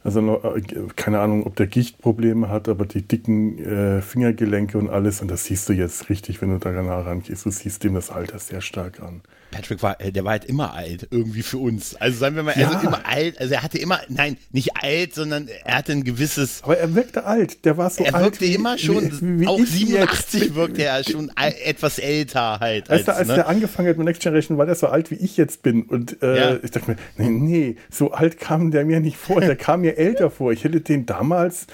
also 0.03 0.41
äh, 0.55 0.61
keine 0.95 1.19
Ahnung, 1.19 1.45
ob 1.45 1.55
der 1.55 1.67
Gichtprobleme 1.67 2.49
hat, 2.49 2.67
aber 2.67 2.85
die 2.85 3.01
dicken 3.01 3.57
äh, 3.59 4.01
Fingergelenke 4.01 4.77
und 4.77 4.89
alles, 4.89 5.21
und 5.21 5.29
das 5.29 5.45
siehst 5.45 5.69
du 5.69 5.73
jetzt 5.73 6.09
richtig, 6.09 6.41
wenn 6.41 6.49
du 6.49 6.59
da 6.59 6.71
nah 6.71 7.01
rangehst. 7.01 7.45
Du 7.45 7.51
siehst 7.51 7.83
ihm 7.85 7.93
das 7.93 8.09
Alter 8.09 8.39
sehr 8.39 8.61
stark 8.61 9.01
an. 9.01 9.21
Patrick 9.53 9.83
war, 9.83 10.01
äh, 10.01 10.11
der 10.11 10.23
war 10.23 10.31
halt 10.31 10.45
immer 10.45 10.73
alt, 10.73 11.07
irgendwie 11.11 11.43
für 11.43 11.59
uns. 11.59 11.95
Also 11.95 12.17
sagen 12.17 12.35
wir 12.35 12.43
mal, 12.43 12.57
ja. 12.57 12.69
also 12.69 12.87
immer 12.87 13.05
alt, 13.05 13.39
also 13.39 13.53
er 13.53 13.61
hatte 13.61 13.77
immer, 13.77 14.01
nein, 14.09 14.37
nicht 14.51 14.71
alt, 14.81 15.13
sondern 15.13 15.47
er 15.63 15.77
hatte 15.77 15.91
ein 15.91 16.03
gewisses. 16.03 16.61
Aber 16.63 16.77
er 16.77 16.95
wirkte 16.95 17.23
alt, 17.23 17.63
der 17.63 17.77
war 17.77 17.89
so 17.89 18.03
er 18.03 18.15
alt. 18.15 18.23
Er 18.23 18.25
wirkte 18.25 18.45
wie, 18.45 18.55
immer 18.55 18.77
schon, 18.77 19.11
wie, 19.21 19.41
wie 19.41 19.47
auch 19.47 19.59
87 19.59 20.55
wirkte 20.55 20.83
er 20.83 21.03
schon 21.03 21.31
etwas 21.37 21.99
älter 21.99 22.59
halt. 22.59 22.89
Als, 22.89 23.07
als, 23.07 23.19
als 23.19 23.27
ne? 23.27 23.35
der 23.35 23.47
angefangen 23.47 23.89
hat 23.89 23.97
mit 23.97 24.05
Next 24.05 24.23
Generation, 24.23 24.57
war 24.57 24.65
der 24.65 24.75
so 24.75 24.87
alt, 24.87 25.11
wie 25.11 25.15
ich 25.15 25.37
jetzt 25.37 25.61
bin. 25.61 25.83
Und 25.83 26.21
äh, 26.23 26.37
ja. 26.37 26.59
ich 26.63 26.71
dachte 26.71 26.91
mir, 26.91 26.97
nee, 27.17 27.29
nee, 27.29 27.75
so 27.91 28.11
alt 28.11 28.39
kam 28.39 28.71
der 28.71 28.85
mir 28.85 28.99
nicht 28.99 29.17
vor, 29.17 29.39
der 29.41 29.55
kam 29.55 29.81
mir 29.81 29.92
älter 29.97 30.29
vor. 30.29 30.51
Ich 30.51 30.63
hätte 30.63 30.81
den 30.81 31.05
damals 31.05 31.67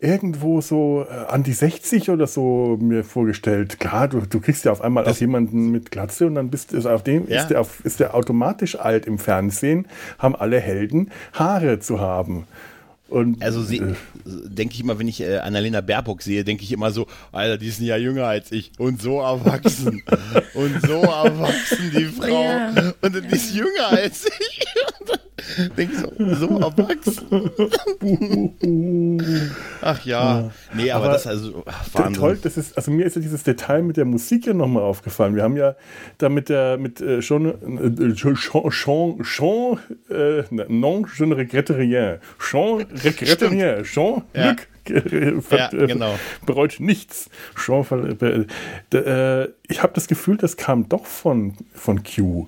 irgendwo 0.00 0.60
so 0.60 1.06
äh, 1.08 1.32
an 1.32 1.42
die 1.42 1.52
60 1.52 2.10
oder 2.10 2.26
so 2.26 2.78
mir 2.80 3.04
vorgestellt. 3.04 3.78
Klar, 3.78 4.08
du, 4.08 4.20
du 4.20 4.40
kriegst 4.40 4.64
ja 4.64 4.72
auf 4.72 4.80
einmal 4.80 5.04
das, 5.04 5.14
auf 5.14 5.20
jemanden 5.20 5.70
mit 5.70 5.90
Glatze 5.90 6.26
und 6.26 6.34
dann 6.34 6.50
bist 6.50 6.72
du 6.72 6.88
auf 6.88 7.02
dem 7.02 7.28
ja. 7.28 7.40
ist, 7.40 7.48
der, 7.48 7.66
ist 7.84 8.00
der 8.00 8.14
automatisch 8.14 8.78
alt 8.78 9.06
im 9.06 9.18
Fernsehen, 9.18 9.86
haben 10.18 10.36
alle 10.36 10.60
Helden 10.60 11.10
Haare 11.32 11.80
zu 11.80 12.00
haben. 12.00 12.46
Und, 13.08 13.40
also 13.40 13.62
äh, 13.72 13.94
denke 14.24 14.74
ich 14.74 14.80
immer, 14.80 14.98
wenn 14.98 15.06
ich 15.06 15.20
äh, 15.20 15.38
Annalena 15.38 15.80
Baerbock 15.80 16.22
sehe, 16.22 16.42
denke 16.42 16.64
ich 16.64 16.72
immer 16.72 16.90
so, 16.90 17.06
Alter, 17.30 17.56
die 17.56 17.68
ist 17.68 17.80
ein 17.80 17.84
Jahr 17.84 17.98
jünger 17.98 18.26
als 18.26 18.50
ich 18.50 18.72
und 18.78 19.00
so 19.00 19.20
erwachsen 19.20 20.02
und 20.54 20.82
so 20.82 21.02
erwachsen 21.02 21.92
die 21.96 22.06
Frau 22.06 22.42
ja. 22.42 22.92
und 23.00 23.14
die 23.14 23.36
ist 23.36 23.54
jünger 23.54 23.90
als 23.90 24.26
ich. 24.26 24.66
Denke 25.76 25.96
so, 25.96 26.12
so 26.34 26.60
erwachsen. 26.60 27.50
ach 29.80 30.04
ja, 30.04 30.50
nee, 30.74 30.90
aber, 30.90 31.04
aber 31.04 31.12
das 31.14 31.22
ist 31.22 31.26
also 31.28 31.62
ach, 31.66 31.86
Wahnsinn. 31.92 32.14
Toll, 32.14 32.38
das 32.42 32.56
ist, 32.56 32.76
also 32.76 32.90
mir 32.90 33.06
ist 33.06 33.16
ja 33.16 33.22
dieses 33.22 33.42
Detail 33.42 33.82
mit 33.82 33.96
der 33.96 34.04
Musik 34.04 34.46
ja 34.46 34.54
nochmal 34.54 34.82
aufgefallen. 34.82 35.34
Wir 35.34 35.42
haben 35.42 35.56
ja 35.56 35.76
da 36.18 36.28
mit 36.28 36.48
der, 36.48 36.78
mit 36.78 37.00
äh, 37.00 37.20
Jean, 37.20 37.46
äh, 37.46 38.14
Jean, 38.14 38.36
Jean, 38.36 39.22
Jean, 39.22 39.78
äh, 40.10 40.44
non, 40.68 41.06
je 41.16 41.26
ne 41.26 41.36
regrette 41.36 41.76
rien. 41.76 42.18
Jean 42.38 42.84
regrette 43.04 43.50
rien. 43.50 43.84
Jean, 43.84 44.22
ja. 44.34 44.52
Glück. 44.52 44.68
ja, 45.50 45.68
genau. 45.68 46.18
bereut 46.46 46.76
nichts. 46.78 47.28
Jean, 47.56 47.84
äh, 48.92 49.48
ich 49.68 49.82
habe 49.82 49.92
das 49.94 50.06
Gefühl, 50.06 50.36
das 50.36 50.56
kam 50.56 50.88
doch 50.88 51.06
von, 51.06 51.54
von 51.74 52.02
Q. 52.04 52.46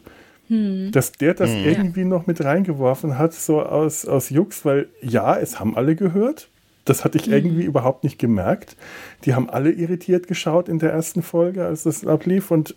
Hm. 0.48 0.90
Dass 0.92 1.12
der 1.12 1.34
das 1.34 1.50
hm. 1.50 1.64
irgendwie 1.64 2.04
noch 2.04 2.26
mit 2.26 2.42
reingeworfen 2.42 3.18
hat, 3.18 3.34
so 3.34 3.62
aus, 3.62 4.06
aus 4.06 4.30
Jux, 4.30 4.64
weil 4.64 4.88
ja, 5.00 5.36
es 5.36 5.60
haben 5.60 5.76
alle 5.76 5.94
gehört. 5.94 6.48
Das 6.84 7.04
hatte 7.04 7.18
ich 7.18 7.26
hm. 7.26 7.32
irgendwie 7.32 7.64
überhaupt 7.64 8.04
nicht 8.04 8.18
gemerkt. 8.18 8.76
Die 9.24 9.34
haben 9.34 9.50
alle 9.50 9.70
irritiert 9.70 10.26
geschaut 10.26 10.68
in 10.68 10.78
der 10.78 10.92
ersten 10.92 11.22
Folge, 11.22 11.66
als 11.66 11.82
das 11.82 12.06
ablief. 12.06 12.50
Und 12.50 12.76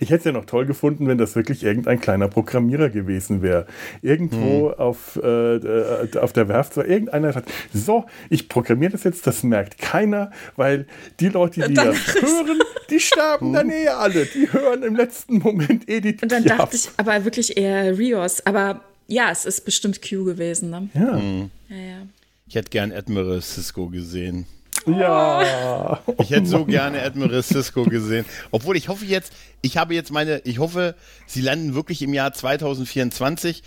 ich 0.00 0.10
hätte 0.10 0.18
es 0.18 0.24
ja 0.24 0.32
noch 0.32 0.44
toll 0.44 0.66
gefunden, 0.66 1.06
wenn 1.06 1.18
das 1.18 1.36
wirklich 1.36 1.62
irgendein 1.64 2.00
kleiner 2.00 2.28
Programmierer 2.28 2.90
gewesen 2.90 3.42
wäre. 3.42 3.66
Irgendwo 4.00 4.70
hm. 4.70 4.78
auf, 4.78 5.20
äh, 5.22 5.56
äh, 5.56 6.18
auf 6.18 6.32
der 6.32 6.48
Werft, 6.48 6.74
so 6.74 6.82
irgendeiner 6.82 7.32
sagt, 7.32 7.50
so, 7.72 8.04
ich 8.30 8.48
programmiere 8.48 8.92
das 8.92 9.04
jetzt, 9.04 9.26
das 9.26 9.42
merkt 9.42 9.78
keiner, 9.78 10.30
weil 10.56 10.86
die 11.20 11.28
Leute, 11.28 11.68
die 11.68 11.74
das 11.74 12.14
hören, 12.14 12.60
die 12.90 13.00
sterben 13.00 13.46
hm. 13.48 13.52
dann 13.52 13.70
eh 13.70 13.88
alle. 13.88 14.26
Die 14.26 14.52
hören 14.52 14.82
im 14.82 14.96
letzten 14.96 15.38
Moment 15.38 15.88
eh 15.88 16.00
die 16.00 16.16
Und 16.20 16.32
dann 16.32 16.44
Piaf. 16.44 16.58
dachte 16.58 16.76
ich 16.76 16.90
aber 16.96 17.24
wirklich 17.24 17.56
eher 17.56 17.96
Rios. 17.98 18.44
Aber 18.46 18.82
ja, 19.06 19.30
es 19.30 19.44
ist 19.44 19.64
bestimmt 19.64 20.00
Q 20.02 20.24
gewesen. 20.24 20.70
Ne? 20.70 20.88
Ja. 20.94 21.16
Hm. 21.18 21.50
ja, 21.68 21.76
ja. 21.76 22.06
Ich 22.46 22.54
hätte 22.54 22.70
gern 22.70 22.92
Admiral 22.92 23.40
Cisco 23.40 23.88
gesehen. 23.88 24.46
Ja. 24.86 26.00
Ich 26.20 26.30
hätte 26.30 26.46
so 26.46 26.64
gerne 26.64 27.02
Admiral 27.02 27.42
Cisco 27.42 27.84
gesehen. 27.84 28.24
Obwohl 28.50 28.76
ich 28.76 28.88
hoffe 28.88 29.04
jetzt, 29.04 29.32
ich 29.60 29.76
habe 29.76 29.94
jetzt 29.94 30.10
meine, 30.10 30.40
ich 30.44 30.58
hoffe, 30.58 30.94
sie 31.26 31.40
landen 31.40 31.74
wirklich 31.74 32.02
im 32.02 32.14
Jahr 32.14 32.32
2024. 32.32 33.62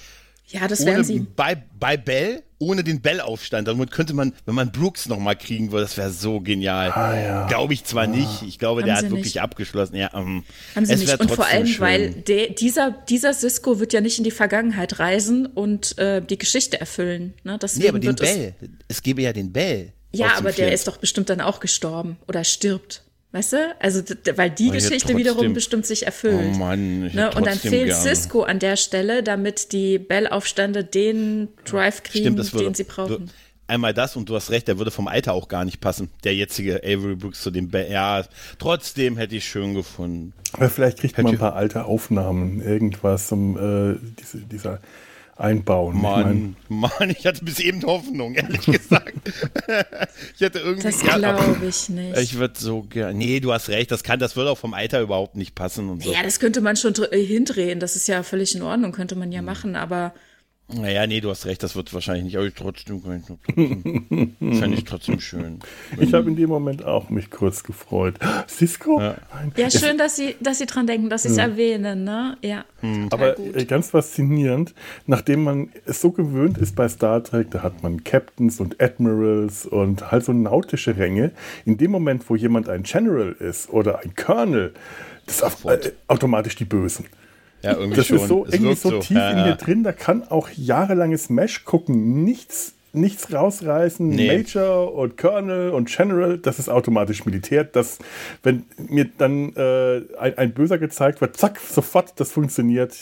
Ja, 0.48 0.68
das 0.68 0.86
werden 0.86 1.04
sie. 1.04 1.20
Bei, 1.20 1.64
bei 1.80 1.98
Bell, 1.98 2.44
ohne 2.60 2.84
den 2.84 3.02
Bell-Aufstand. 3.02 3.68
Damit 3.68 3.90
könnte 3.90 4.14
man, 4.14 4.34
wenn 4.46 4.54
man 4.54 4.72
Brooks 4.72 5.08
nochmal 5.08 5.36
kriegen 5.36 5.72
würde, 5.72 5.86
das 5.86 5.98
wäre 5.98 6.12
so 6.12 6.40
genial. 6.40 6.92
Ah, 6.92 7.20
ja. 7.20 7.48
Glaube 7.48 7.74
ich 7.74 7.84
zwar 7.84 8.04
ah. 8.04 8.08
nicht. 8.08 8.44
Ich 8.44 8.60
glaube, 8.60 8.82
Haben 8.82 8.88
der 8.88 8.96
hat 8.98 9.04
wirklich 9.06 9.36
nicht. 9.36 9.42
abgeschlossen. 9.42 9.96
Ja, 9.96 10.12
ähm, 10.14 10.44
Haben 10.76 10.86
sie 10.86 10.96
nicht. 10.98 11.20
Und 11.20 11.32
vor 11.32 11.48
allem, 11.48 11.66
schön. 11.66 11.82
weil 11.82 12.12
de, 12.12 12.54
dieser, 12.54 12.92
dieser 12.92 13.34
Cisco 13.34 13.80
wird 13.80 13.94
ja 13.94 14.02
nicht 14.02 14.20
in 14.20 14.24
die 14.24 14.32
Vergangenheit 14.32 15.00
reisen 15.00 15.48
und 15.48 15.98
äh, 15.98 16.22
die 16.22 16.38
Geschichte 16.38 16.80
erfüllen. 16.80 17.34
Ne? 17.44 17.58
Deswegen 17.60 17.84
nee, 17.84 17.90
aber 17.90 18.00
den 18.00 18.16
Bell. 18.16 18.54
Es, 18.62 18.98
es 18.98 19.02
gäbe 19.02 19.24
ja 19.24 19.34
den 19.34 19.52
Bell. 19.52 19.94
Ja, 20.18 20.38
aber 20.38 20.52
der 20.52 20.72
ist 20.72 20.88
doch 20.88 20.98
bestimmt 20.98 21.30
dann 21.30 21.42
auch 21.42 21.60
gestorben 21.60 22.18
oder 22.28 22.44
stirbt. 22.44 23.04
Weißt 23.36 23.52
du? 23.52 23.76
Also, 23.80 24.02
weil 24.38 24.50
die 24.50 24.68
aber 24.68 24.76
Geschichte 24.76 24.98
trotzdem, 25.00 25.18
wiederum 25.18 25.54
bestimmt 25.54 25.86
sich 25.86 26.06
erfüllt. 26.06 26.54
Oh 26.54 26.58
Mann, 26.58 27.08
ich 27.08 27.14
ne? 27.14 27.32
Und 27.36 27.46
dann 27.46 27.60
fehlt 27.60 27.88
gerne. 27.88 28.02
Cisco 28.02 28.44
an 28.44 28.60
der 28.60 28.78
Stelle, 28.78 29.24
damit 29.24 29.74
die 29.74 30.00
Bell-Aufstände 30.00 30.86
den 30.86 31.50
Drive 31.66 32.04
kriegen, 32.04 32.34
Stimmt, 32.34 32.54
würde, 32.54 32.64
den 32.64 32.74
sie 32.76 32.86
brauchen. 32.86 33.30
Einmal 33.68 33.94
das 33.94 34.16
und 34.16 34.30
du 34.30 34.36
hast 34.36 34.52
recht, 34.52 34.70
der 34.70 34.78
würde 34.78 34.90
vom 34.92 35.10
Alter 35.10 35.34
auch 35.34 35.50
gar 35.50 35.66
nicht 35.66 35.82
passen. 35.82 36.10
Der 36.24 36.34
jetzige 36.34 36.78
Avery 36.78 37.16
Brooks 37.16 37.42
zu 37.42 37.52
dem 37.52 37.70
Bell. 37.70 37.92
Ja, 37.92 38.24
trotzdem 38.58 39.18
hätte 39.18 39.36
ich 39.36 39.46
schön 39.46 39.74
gefunden. 39.74 40.34
Aber 40.54 40.70
vielleicht 40.70 41.00
kriegt 41.00 41.18
hätte 41.18 41.24
man 41.24 41.34
ein 41.34 41.40
paar 41.40 41.56
alte 41.56 41.84
Aufnahmen, 41.84 42.62
irgendwas, 42.62 43.30
um 43.34 43.58
äh, 43.58 43.98
diese, 44.18 44.38
dieser 44.38 44.80
einbauen. 45.36 46.02
Mann, 46.02 46.56
ich 46.62 46.70
mein, 46.70 46.92
Mann, 47.00 47.10
ich 47.10 47.26
hatte 47.26 47.44
bis 47.44 47.60
eben 47.60 47.84
Hoffnung, 47.84 48.36
ehrlich 48.36 48.66
gesagt. 48.66 49.14
ich 50.36 50.44
hatte 50.44 50.60
irgendwie. 50.60 50.84
Das 50.84 51.00
glaube 51.00 51.58
ich 51.68 51.90
nicht. 51.90 52.18
Ich 52.18 52.38
würde 52.38 52.56
so 52.58 52.84
gerne. 52.84 53.14
Nee, 53.18 53.40
du 53.40 53.52
hast 53.52 53.70
recht, 53.70 53.92
das 53.92 54.04
kann, 54.04 54.20
das 54.20 54.36
würde 54.36 54.52
auch 54.52 54.58
vom 54.58 54.74
Alter 54.74 55.02
überhaupt 55.02 55.36
nicht 55.36 55.56
passen 55.56 55.90
und 55.90 56.04
so. 56.04 56.12
Ja, 56.12 56.24
das 56.24 56.40
könnte 56.40 56.62
man 56.62 56.76
schon 56.78 56.94
hindrehen. 57.12 57.80
Das 57.80 57.96
ist 57.96 58.08
ja 58.08 58.24
völlig 58.24 58.56
in 58.56 58.62
Ordnung, 58.62 58.92
könnte 58.92 59.16
man 59.16 59.32
ja 59.32 59.40
hm. 59.40 59.46
machen, 59.46 59.76
aber 59.76 60.14
naja, 60.68 61.06
nee, 61.06 61.22
du 61.22 61.30
hast 61.30 61.46
recht, 61.46 61.62
das 61.62 61.76
wird 61.76 61.94
wahrscheinlich 61.94 62.26
nicht, 62.26 62.38
aber 62.38 62.52
trotzdem, 62.52 63.00
trotzdem 63.04 64.36
fände 64.40 64.76
ich 64.76 64.84
trotzdem 64.84 65.20
schön. 65.20 65.60
Ich 66.00 66.12
habe 66.12 66.28
in 66.28 66.36
dem 66.36 66.50
Moment 66.50 66.84
auch 66.84 67.12
mich 67.12 67.30
kurz 67.30 67.64
gefreut. 67.64 68.16
Cisco? 68.48 69.00
Ja, 69.00 69.16
ja 69.58 69.70
schön, 69.70 70.00
dass 70.00 70.16
Sie, 70.16 70.36
dass 70.40 70.58
Sie 70.58 70.66
dran 70.66 70.88
denken, 70.88 71.12
dass 71.12 71.22
Sie 71.22 71.30
es 71.30 71.38
ja. 71.38 71.44
erwähnen, 71.44 72.04
ne? 72.04 72.38
Ja. 72.42 72.66
Hm. 72.80 73.10
Aber 73.12 73.34
gut. 73.34 73.56
Äh, 73.56 73.66
ganz 73.66 73.92
faszinierend, 73.92 74.74
nachdem 75.06 75.44
man 75.44 75.70
es 75.86 76.02
so 76.02 76.12
gewöhnt 76.12 76.58
ist 76.58 76.76
bei 76.76 76.90
Star 76.90 77.24
Trek, 77.24 77.52
da 77.52 77.62
hat 77.62 77.84
man 77.84 78.04
Captains 78.04 78.60
und 78.60 78.82
Admirals 78.82 79.68
und 79.68 80.12
halt 80.12 80.26
so 80.26 80.34
nautische 80.34 80.98
Ränge. 80.98 81.32
In 81.66 81.78
dem 81.78 81.92
Moment, 81.92 82.28
wo 82.28 82.36
jemand 82.36 82.70
ein 82.70 82.82
General 82.82 83.34
ist 83.34 83.70
oder 83.70 84.00
ein 84.00 84.16
Colonel, 84.16 84.74
das 85.28 85.42
ist 85.42 85.66
äh, 85.66 85.92
automatisch 86.08 86.56
die 86.56 86.66
Bösen. 86.66 87.06
Ja, 87.66 87.78
irgendwie 87.78 87.98
das 87.98 88.08
schon. 88.08 88.18
ist 88.18 88.28
so, 88.28 88.46
irgendwie 88.46 88.76
so, 88.76 88.90
so 88.90 89.00
tief 89.00 89.18
ja, 89.18 89.32
in 89.32 89.50
mir 89.50 89.56
drin, 89.56 89.84
da 89.84 89.92
kann 89.92 90.24
auch 90.28 90.50
jahrelanges 90.50 91.30
Mesh 91.30 91.66
gucken, 91.66 92.24
nichts, 92.24 92.74
nichts 92.94 93.34
rausreißen. 93.34 94.08
Nee. 94.08 94.38
Major 94.38 94.94
und 94.94 95.18
Colonel 95.18 95.72
und 95.72 95.90
General, 95.90 96.38
das 96.38 96.60
ist 96.60 96.70
automatisch 96.70 97.26
Militär. 97.26 97.64
Das, 97.64 98.00
wenn 98.44 98.66
mir 98.78 99.10
dann 99.18 99.54
äh, 99.56 100.02
ein, 100.20 100.38
ein 100.38 100.54
Böser 100.54 100.78
gezeigt 100.78 101.22
wird, 101.22 101.38
zack, 101.38 101.60
sofort, 101.60 102.20
das 102.20 102.32
funktioniert. 102.32 102.96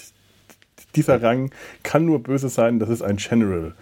Dieser 0.96 1.22
Rang 1.22 1.52
kann 1.82 2.06
nur 2.06 2.22
böse 2.22 2.50
sein, 2.50 2.80
das 2.80 2.90
ist 2.90 3.02
ein 3.02 3.18
General. 3.18 3.74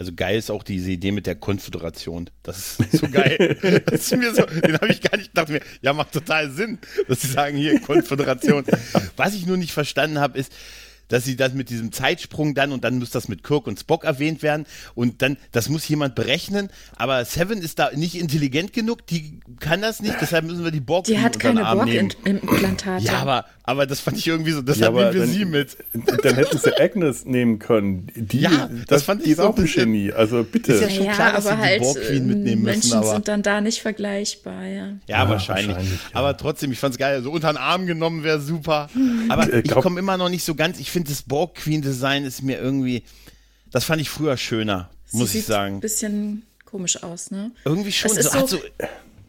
Also 0.00 0.14
geil 0.16 0.38
ist 0.38 0.50
auch 0.50 0.62
diese 0.62 0.90
Idee 0.90 1.12
mit 1.12 1.26
der 1.26 1.34
Konföderation. 1.34 2.30
Das 2.42 2.80
ist 2.80 2.92
so 3.00 3.06
geil. 3.06 3.82
das 3.84 4.00
ist 4.00 4.16
mir 4.16 4.34
so, 4.34 4.46
den 4.46 4.72
habe 4.72 4.88
ich 4.88 5.02
gar 5.02 5.18
nicht 5.18 5.34
gedacht 5.34 5.50
mir, 5.50 5.60
ja, 5.82 5.92
macht 5.92 6.12
total 6.12 6.50
Sinn, 6.50 6.78
dass 7.06 7.20
sie 7.20 7.28
sagen 7.28 7.58
hier 7.58 7.78
Konföderation. 7.80 8.64
Was 9.16 9.34
ich 9.34 9.44
nur 9.44 9.58
nicht 9.58 9.72
verstanden 9.72 10.18
habe, 10.18 10.38
ist, 10.38 10.54
dass 11.10 11.24
sie 11.24 11.36
das 11.36 11.52
mit 11.52 11.68
diesem 11.68 11.92
Zeitsprung 11.92 12.54
dann 12.54 12.72
und 12.72 12.84
dann 12.84 12.98
muss 12.98 13.10
das 13.10 13.28
mit 13.28 13.44
Kirk 13.44 13.66
und 13.66 13.78
Spock 13.78 14.04
erwähnt 14.04 14.42
werden 14.42 14.64
und 14.94 15.20
dann, 15.22 15.36
das 15.52 15.68
muss 15.68 15.86
jemand 15.88 16.14
berechnen, 16.14 16.70
aber 16.96 17.24
Seven 17.24 17.60
ist 17.60 17.78
da 17.78 17.90
nicht 17.94 18.14
intelligent 18.14 18.72
genug, 18.72 19.06
die 19.06 19.40
kann 19.60 19.82
das 19.82 20.00
nicht, 20.00 20.16
deshalb 20.20 20.46
müssen 20.46 20.64
wir 20.64 20.70
die 20.70 20.80
Borg 20.80 21.04
Die 21.04 21.18
hat 21.18 21.38
keine 21.38 21.62
Borg-Implantate. 21.62 23.04
Ja, 23.04 23.18
aber, 23.18 23.44
aber 23.62 23.86
das 23.86 24.00
fand 24.00 24.16
ich 24.18 24.26
irgendwie 24.26 24.52
so, 24.52 24.62
deshalb 24.62 24.94
ja, 24.94 25.00
nehmen 25.02 25.14
wir 25.14 25.20
dann, 25.20 25.30
sie 25.30 25.44
mit. 25.44 25.76
Dann 26.22 26.34
hätten 26.34 26.58
sie 26.58 26.76
Agnes 26.80 27.24
nehmen 27.24 27.58
können. 27.58 28.10
Die, 28.14 28.40
ja, 28.40 28.68
das, 28.68 28.86
das 28.86 29.02
fand 29.02 29.22
ich 29.22 29.32
ist 29.32 29.36
so 29.36 29.44
auch 29.44 29.56
ein 29.56 29.64
Genie, 29.64 30.12
also 30.12 30.44
bitte. 30.44 30.72
Ist 30.72 30.82
ja 30.82 30.90
schon 30.90 31.04
ja, 31.04 31.12
klar, 31.12 31.32
dass 31.32 31.46
aber 31.46 31.56
sie 31.56 31.62
halt, 31.62 31.80
die 31.80 31.84
Borg-Queen 31.84 32.26
mitnehmen 32.26 32.62
Menschen 32.62 32.88
müssen, 32.88 32.98
aber. 32.98 33.12
sind 33.12 33.28
dann 33.28 33.42
da 33.42 33.60
nicht 33.60 33.80
vergleichbar, 33.80 34.64
ja. 34.64 34.70
Ja, 34.70 34.94
ja 35.08 35.28
wahrscheinlich. 35.28 35.76
wahrscheinlich 35.76 36.00
aber 36.12 36.36
trotzdem, 36.36 36.72
ich 36.72 36.78
fand's 36.78 36.98
geil, 36.98 37.22
so 37.22 37.30
unter 37.30 37.52
den 37.52 37.56
Arm 37.56 37.86
genommen 37.86 38.22
wäre 38.22 38.40
super. 38.40 38.88
Aber 39.28 39.52
ich 39.52 39.70
komme 39.70 39.98
immer 39.98 40.16
noch 40.16 40.28
nicht 40.28 40.44
so 40.44 40.54
ganz, 40.54 40.78
ich 40.80 40.90
finde 40.90 40.99
das 41.04 41.22
Borg-Queen-Design 41.22 42.24
ist 42.24 42.42
mir 42.42 42.58
irgendwie, 42.58 43.04
das 43.70 43.84
fand 43.84 44.00
ich 44.00 44.10
früher 44.10 44.36
schöner, 44.36 44.90
Sie 45.06 45.18
muss 45.18 45.34
ich 45.34 45.44
sagen. 45.44 45.76
Ein 45.76 45.80
bisschen 45.80 46.46
komisch 46.64 47.02
aus, 47.02 47.30
ne? 47.30 47.52
Irgendwie 47.64 47.92
schon. 47.92 48.14
Das 48.14 48.26
ist 48.26 48.32
so, 48.32 48.46
so, 48.46 48.58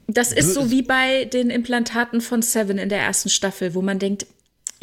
das 0.08 0.32
ist 0.32 0.54
so 0.54 0.72
wie 0.72 0.82
bei 0.82 1.25
den 1.25 1.50
Implantaten 1.50 2.22
von 2.22 2.42
Seven 2.42 2.78
in 2.78 2.90
der 2.90 3.00
ersten 3.00 3.30
Staffel, 3.30 3.74
wo 3.74 3.82
man 3.82 4.00
denkt, 4.00 4.25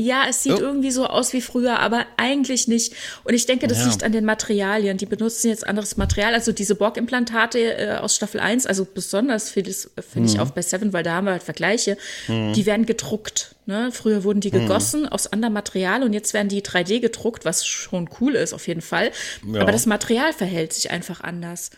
ja, 0.00 0.26
es 0.28 0.45
sieht 0.45 0.52
oh. 0.52 0.61
irgendwie 0.61 0.92
so 0.92 1.07
aus 1.07 1.33
wie 1.33 1.40
früher, 1.40 1.80
aber 1.80 2.07
eigentlich 2.16 2.68
nicht. 2.68 2.95
Und 3.25 3.35
ich 3.35 3.47
denke, 3.47 3.66
das 3.66 3.80
ja. 3.80 3.88
liegt 3.88 4.04
an 4.04 4.12
den 4.12 4.25
Materialien. 4.25 4.97
Die 4.97 5.07
benutzen 5.07 5.49
jetzt 5.49 5.66
anderes 5.66 5.97
Material. 5.97 6.35
Also 6.35 6.52
diese 6.52 6.76
Borg-Implantate 6.76 7.59
äh, 7.59 7.97
aus 7.97 8.14
Staffel 8.14 8.38
1, 8.38 8.66
also 8.66 8.87
besonders 8.87 9.50
finde 9.50 9.73
find 9.73 10.30
ich 10.30 10.35
mhm. 10.35 10.40
auch 10.40 10.50
bei 10.50 10.62
Seven, 10.62 10.92
weil 10.92 11.02
da 11.02 11.14
haben 11.14 11.25
wir 11.25 11.33
halt 11.33 11.42
Vergleiche, 11.42 11.99
mhm. 12.28 12.52
die 12.52 12.64
werden 12.64 12.87
gedruckt. 12.87 13.57
Ne? 13.68 13.92
Früher 13.92 14.25
wurden 14.25 14.40
die 14.40 14.50
mhm. 14.50 14.60
gegossen 14.62 15.02
mhm. 15.02 15.08
aus 15.08 15.26
anderem 15.26 15.52
Material 15.52 16.02
und 16.02 16.14
jetzt 16.14 16.32
werden 16.32 16.48
die 16.48 16.62
3D 16.62 17.00
gedruckt, 17.00 17.44
was 17.44 17.66
schon 17.66 18.08
cool 18.18 18.34
ist 18.34 18.54
auf 18.54 18.66
jeden 18.66 18.80
Fall. 18.80 19.12
Ja. 19.46 19.60
Aber 19.60 19.72
das 19.72 19.84
Material 19.84 20.32
verhält 20.32 20.72
sich 20.72 20.90
einfach 20.90 21.20
anders. 21.20 21.70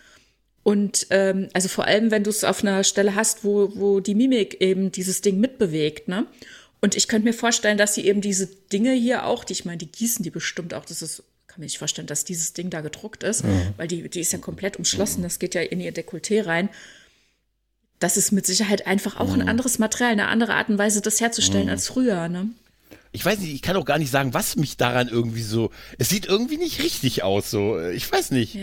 Und 0.63 1.07
ähm, 1.09 1.49
also 1.51 1.67
vor 1.67 1.85
allem, 1.85 2.09
wenn 2.09 2.23
du 2.23 2.29
es 2.29 2.45
auf 2.45 2.63
einer 2.63 2.85
Stelle 2.85 3.15
hast, 3.15 3.43
wo, 3.43 3.73
wo 3.75 3.99
die 3.99 4.15
Mimik 4.15 4.61
eben 4.61 4.93
dieses 4.93 5.19
Ding 5.19 5.39
mitbewegt, 5.41 6.07
ne? 6.07 6.27
Und 6.79 6.95
ich 6.95 7.09
könnte 7.09 7.27
mir 7.27 7.33
vorstellen, 7.33 7.77
dass 7.77 7.93
sie 7.93 8.07
eben 8.07 8.21
diese 8.21 8.47
Dinge 8.47 8.93
hier 8.93 9.25
auch, 9.25 9.43
die 9.43 9.53
ich 9.53 9.65
meine, 9.65 9.77
die 9.77 9.91
gießen 9.91 10.23
die 10.23 10.31
bestimmt 10.31 10.73
auch, 10.73 10.85
das 10.85 11.01
ist, 11.01 11.23
kann 11.45 11.59
mir 11.59 11.65
nicht 11.65 11.77
vorstellen, 11.77 12.07
dass 12.07 12.23
dieses 12.23 12.53
Ding 12.53 12.69
da 12.69 12.79
gedruckt 12.81 13.23
ist, 13.23 13.43
mhm. 13.43 13.73
weil 13.75 13.87
die, 13.87 14.09
die 14.09 14.21
ist 14.21 14.31
ja 14.31 14.39
komplett 14.39 14.77
umschlossen, 14.77 15.21
das 15.21 15.39
geht 15.39 15.55
ja 15.55 15.61
in 15.61 15.81
ihr 15.81 15.93
Dekolleté 15.93 16.45
rein. 16.45 16.69
Das 18.01 18.17
ist 18.17 18.31
mit 18.31 18.47
Sicherheit 18.47 18.87
einfach 18.87 19.19
auch 19.19 19.27
mhm. 19.27 19.41
ein 19.41 19.49
anderes 19.49 19.79
Material, 19.79 20.11
eine 20.11 20.27
andere 20.27 20.55
Art 20.55 20.69
und 20.69 20.77
Weise, 20.77 21.01
das 21.01 21.21
herzustellen 21.21 21.65
mhm. 21.65 21.71
als 21.71 21.87
früher, 21.87 22.27
ne? 22.27 22.49
Ich 23.13 23.23
weiß 23.23 23.39
nicht, 23.39 23.53
ich 23.53 23.61
kann 23.61 23.75
auch 23.75 23.85
gar 23.85 23.99
nicht 23.99 24.09
sagen, 24.09 24.33
was 24.33 24.55
mich 24.55 24.75
daran 24.75 25.07
irgendwie 25.07 25.43
so. 25.43 25.69
Es 25.97 26.09
sieht 26.09 26.25
irgendwie 26.25 26.57
nicht 26.57 26.81
richtig 26.81 27.23
aus, 27.23 27.51
so. 27.51 27.79
Ich 27.89 28.11
weiß 28.11 28.31
nicht. 28.31 28.55
Ja. 28.55 28.61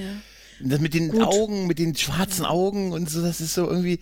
Das 0.61 0.80
mit 0.80 0.92
den 0.92 1.11
Gut. 1.12 1.23
Augen, 1.23 1.66
mit 1.66 1.78
den 1.78 1.95
schwarzen 1.95 2.45
Augen 2.45 2.92
und 2.92 3.09
so, 3.09 3.23
das 3.23 3.40
ist 3.40 3.54
so 3.54 3.68
irgendwie 3.68 4.00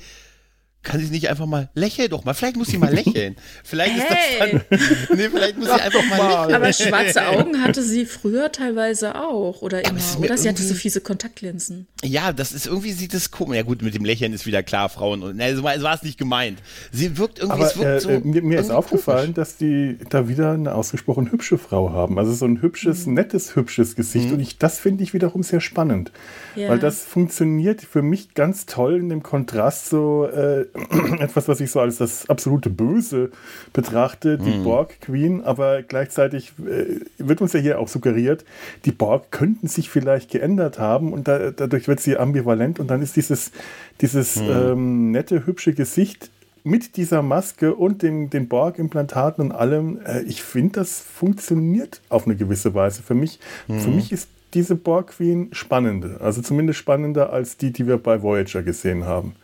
kann 0.87 1.01
sie 1.01 1.11
nicht 1.11 1.29
einfach 1.29 1.47
mal 1.47 1.69
lächeln 1.75 2.09
doch 2.09 2.25
mal. 2.25 2.33
Vielleicht 2.33 2.57
muss 2.57 2.69
sie 2.69 2.79
mal 2.79 2.95
lächeln. 2.95 3.37
Vielleicht 3.65 3.97
hey. 3.97 3.99
ist 3.99 4.61
das 4.71 4.71
dann. 4.71 5.17
Nee, 5.17 5.29
vielleicht 5.31 5.59
muss 5.59 5.67
sie 5.67 5.81
einfach 5.81 6.05
mal 6.09 6.17
lächeln. 6.17 6.55
Aber 6.55 6.73
schwarze 6.73 7.27
Augen 7.27 7.63
hatte 7.63 7.83
sie 7.83 8.07
früher 8.07 8.53
teilweise 8.53 9.17
auch. 9.17 9.63
Oder 9.63 9.85
immer. 9.85 9.99
Oder 10.19 10.37
sie 10.37 10.49
hatte 10.49 10.63
so 10.63 10.75
fiese 10.75 11.01
Kontaktlinsen. 11.01 11.89
Ja, 12.05 12.33
das 12.33 12.53
ist 12.53 12.67
irgendwie 12.67 12.93
sieht 12.93 13.15
das 13.15 13.31
komisch. 13.31 13.57
Ja 13.57 13.63
gut, 13.63 13.83
mit 13.83 13.95
dem 13.95 14.05
Lächeln 14.05 14.33
ist 14.33 14.47
wieder 14.47 14.63
klar, 14.63 14.89
Frauen. 14.89 15.23
Und, 15.23 15.37
nee, 15.37 15.55
so 15.55 15.63
war 15.65 15.95
es 15.95 16.03
nicht 16.03 16.19
gemeint. 16.19 16.61
Sie 16.93 17.19
wirkt 17.19 17.41
irgendwie, 17.41 17.63
Aber, 17.63 17.67
es 17.67 17.77
wirkt 17.77 17.89
äh, 17.89 18.01
so. 18.01 18.11
Äh, 18.11 18.21
mir, 18.21 18.43
mir 18.43 18.61
ist 18.61 18.71
aufgefallen, 18.71 19.35
komisch. 19.35 19.37
dass 19.37 19.57
die 19.57 19.99
da 20.09 20.29
wieder 20.29 20.53
eine 20.53 20.75
ausgesprochen 20.75 21.33
hübsche 21.33 21.59
Frau 21.59 21.91
haben. 21.91 22.19
Also 22.19 22.33
so 22.33 22.45
ein 22.45 22.63
hübsches, 22.63 23.07
mhm. 23.07 23.15
nettes, 23.15 23.57
hübsches 23.57 23.97
Gesicht. 23.97 24.29
Mhm. 24.29 24.35
Und 24.35 24.41
ich, 24.41 24.59
das 24.59 24.79
finde 24.79 25.03
ich 25.03 25.15
wiederum 25.15 25.43
sehr 25.43 25.61
spannend. 25.61 26.13
Ja. 26.55 26.69
Weil 26.69 26.79
das 26.79 27.05
funktioniert 27.05 27.81
für 27.83 28.03
mich 28.03 28.35
ganz 28.35 28.67
toll 28.67 28.97
in 28.97 29.09
dem 29.09 29.23
Kontrast 29.23 29.89
so 29.89 30.27
äh, 30.27 30.67
etwas, 31.19 31.49
was 31.49 31.61
ich 31.61 31.71
so 31.71 31.81
als 31.81 31.99
das 31.99 32.29
absolute 32.29 32.71
Böse 32.71 33.31
betrachte, 33.73 34.39
die 34.39 34.59
mhm. 34.59 34.65
Borg 34.65 35.01
Queen, 35.01 35.43
aber 35.43 35.83
gleichzeitig 35.83 36.53
äh, 36.59 37.01
wird 37.19 37.41
uns 37.41 37.53
ja 37.53 37.61
hier 37.61 37.79
auch 37.79 37.89
suggeriert, 37.89 38.45
die 38.85 38.93
Borg 38.93 39.31
könnten 39.31 39.69
sich 39.69 39.91
vielleicht 39.91 40.31
geändert 40.31 40.79
haben 40.79 41.13
und 41.13 41.29
da, 41.29 41.51
dadurch 41.51 41.89
wird 41.89 42.01
sie 42.01 42.17
ambivalent 42.17 42.81
und 42.81 42.89
dann 42.89 43.03
ist 43.03 43.17
dieses, 43.17 43.53
dieses 44.01 44.37
mhm. 44.37 44.51
ähm, 44.51 45.11
nette, 45.13 45.47
hübsche 45.47 45.73
Gesicht 45.73 46.31
mit 46.67 46.97
dieser 46.97 47.23
Maske 47.23 47.75
und 47.77 48.03
den, 48.03 48.29
den 48.29 48.49
Borg-Implantaten 48.49 49.45
und 49.45 49.53
allem, 49.53 50.01
äh, 50.05 50.23
ich 50.23 50.43
finde, 50.43 50.81
das 50.81 50.99
funktioniert 50.99 52.01
auf 52.09 52.27
eine 52.27 52.35
gewisse 52.35 52.75
Weise. 52.75 53.03
Für 53.05 53.15
mich, 53.15 53.39
mhm. 53.69 53.81
für 53.81 53.91
mich 53.91 54.11
ist 54.11 54.29
diese 54.53 54.75
Borg 54.75 55.09
Queen 55.09 55.51
spannender, 55.53 56.21
also 56.21 56.43
zumindest 56.43 56.81
spannender 56.81 57.33
als 57.33 57.57
die, 57.57 57.73
die 57.73 57.87
wir 57.87 57.99
bei 57.99 58.23
Voyager 58.23 58.65
gesehen 58.65 59.05
haben. 59.05 59.37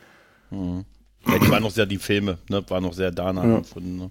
Mhm. 0.51 0.85
Ja, 1.27 1.39
die 1.39 1.51
waren 1.51 1.63
noch 1.63 1.71
sehr, 1.71 1.87
die 1.87 1.99
Filme, 1.99 2.39
ne, 2.49 2.65
war 2.69 2.81
noch 2.81 2.93
sehr 2.93 3.11
danach 3.11 3.45
ja. 3.45 3.57
empfunden. 3.59 3.97
Ne? 3.97 4.11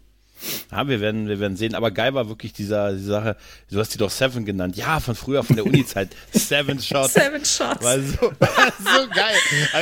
Ja, 0.71 0.87
wir 0.87 1.01
werden, 1.01 1.27
wir 1.27 1.39
werden 1.39 1.57
sehen. 1.57 1.75
Aber 1.75 1.91
geil 1.91 2.13
war 2.13 2.29
wirklich 2.29 2.53
dieser, 2.53 2.93
die 2.93 3.03
Sache, 3.03 3.35
du 3.69 3.79
hast 3.79 3.93
die 3.93 3.97
doch 3.97 4.09
Seven 4.09 4.45
genannt. 4.45 4.75
Ja, 4.77 4.99
von 4.99 5.15
früher, 5.15 5.43
von 5.43 5.55
der 5.55 5.65
Uni-Zeit. 5.65 6.09
Seven 6.31 6.79
Shots. 6.79 7.13
Seven 7.13 7.43
Shots. 7.45 7.83
War 7.83 7.99
so, 7.99 8.13
so 8.19 9.09
geil. 9.13 9.35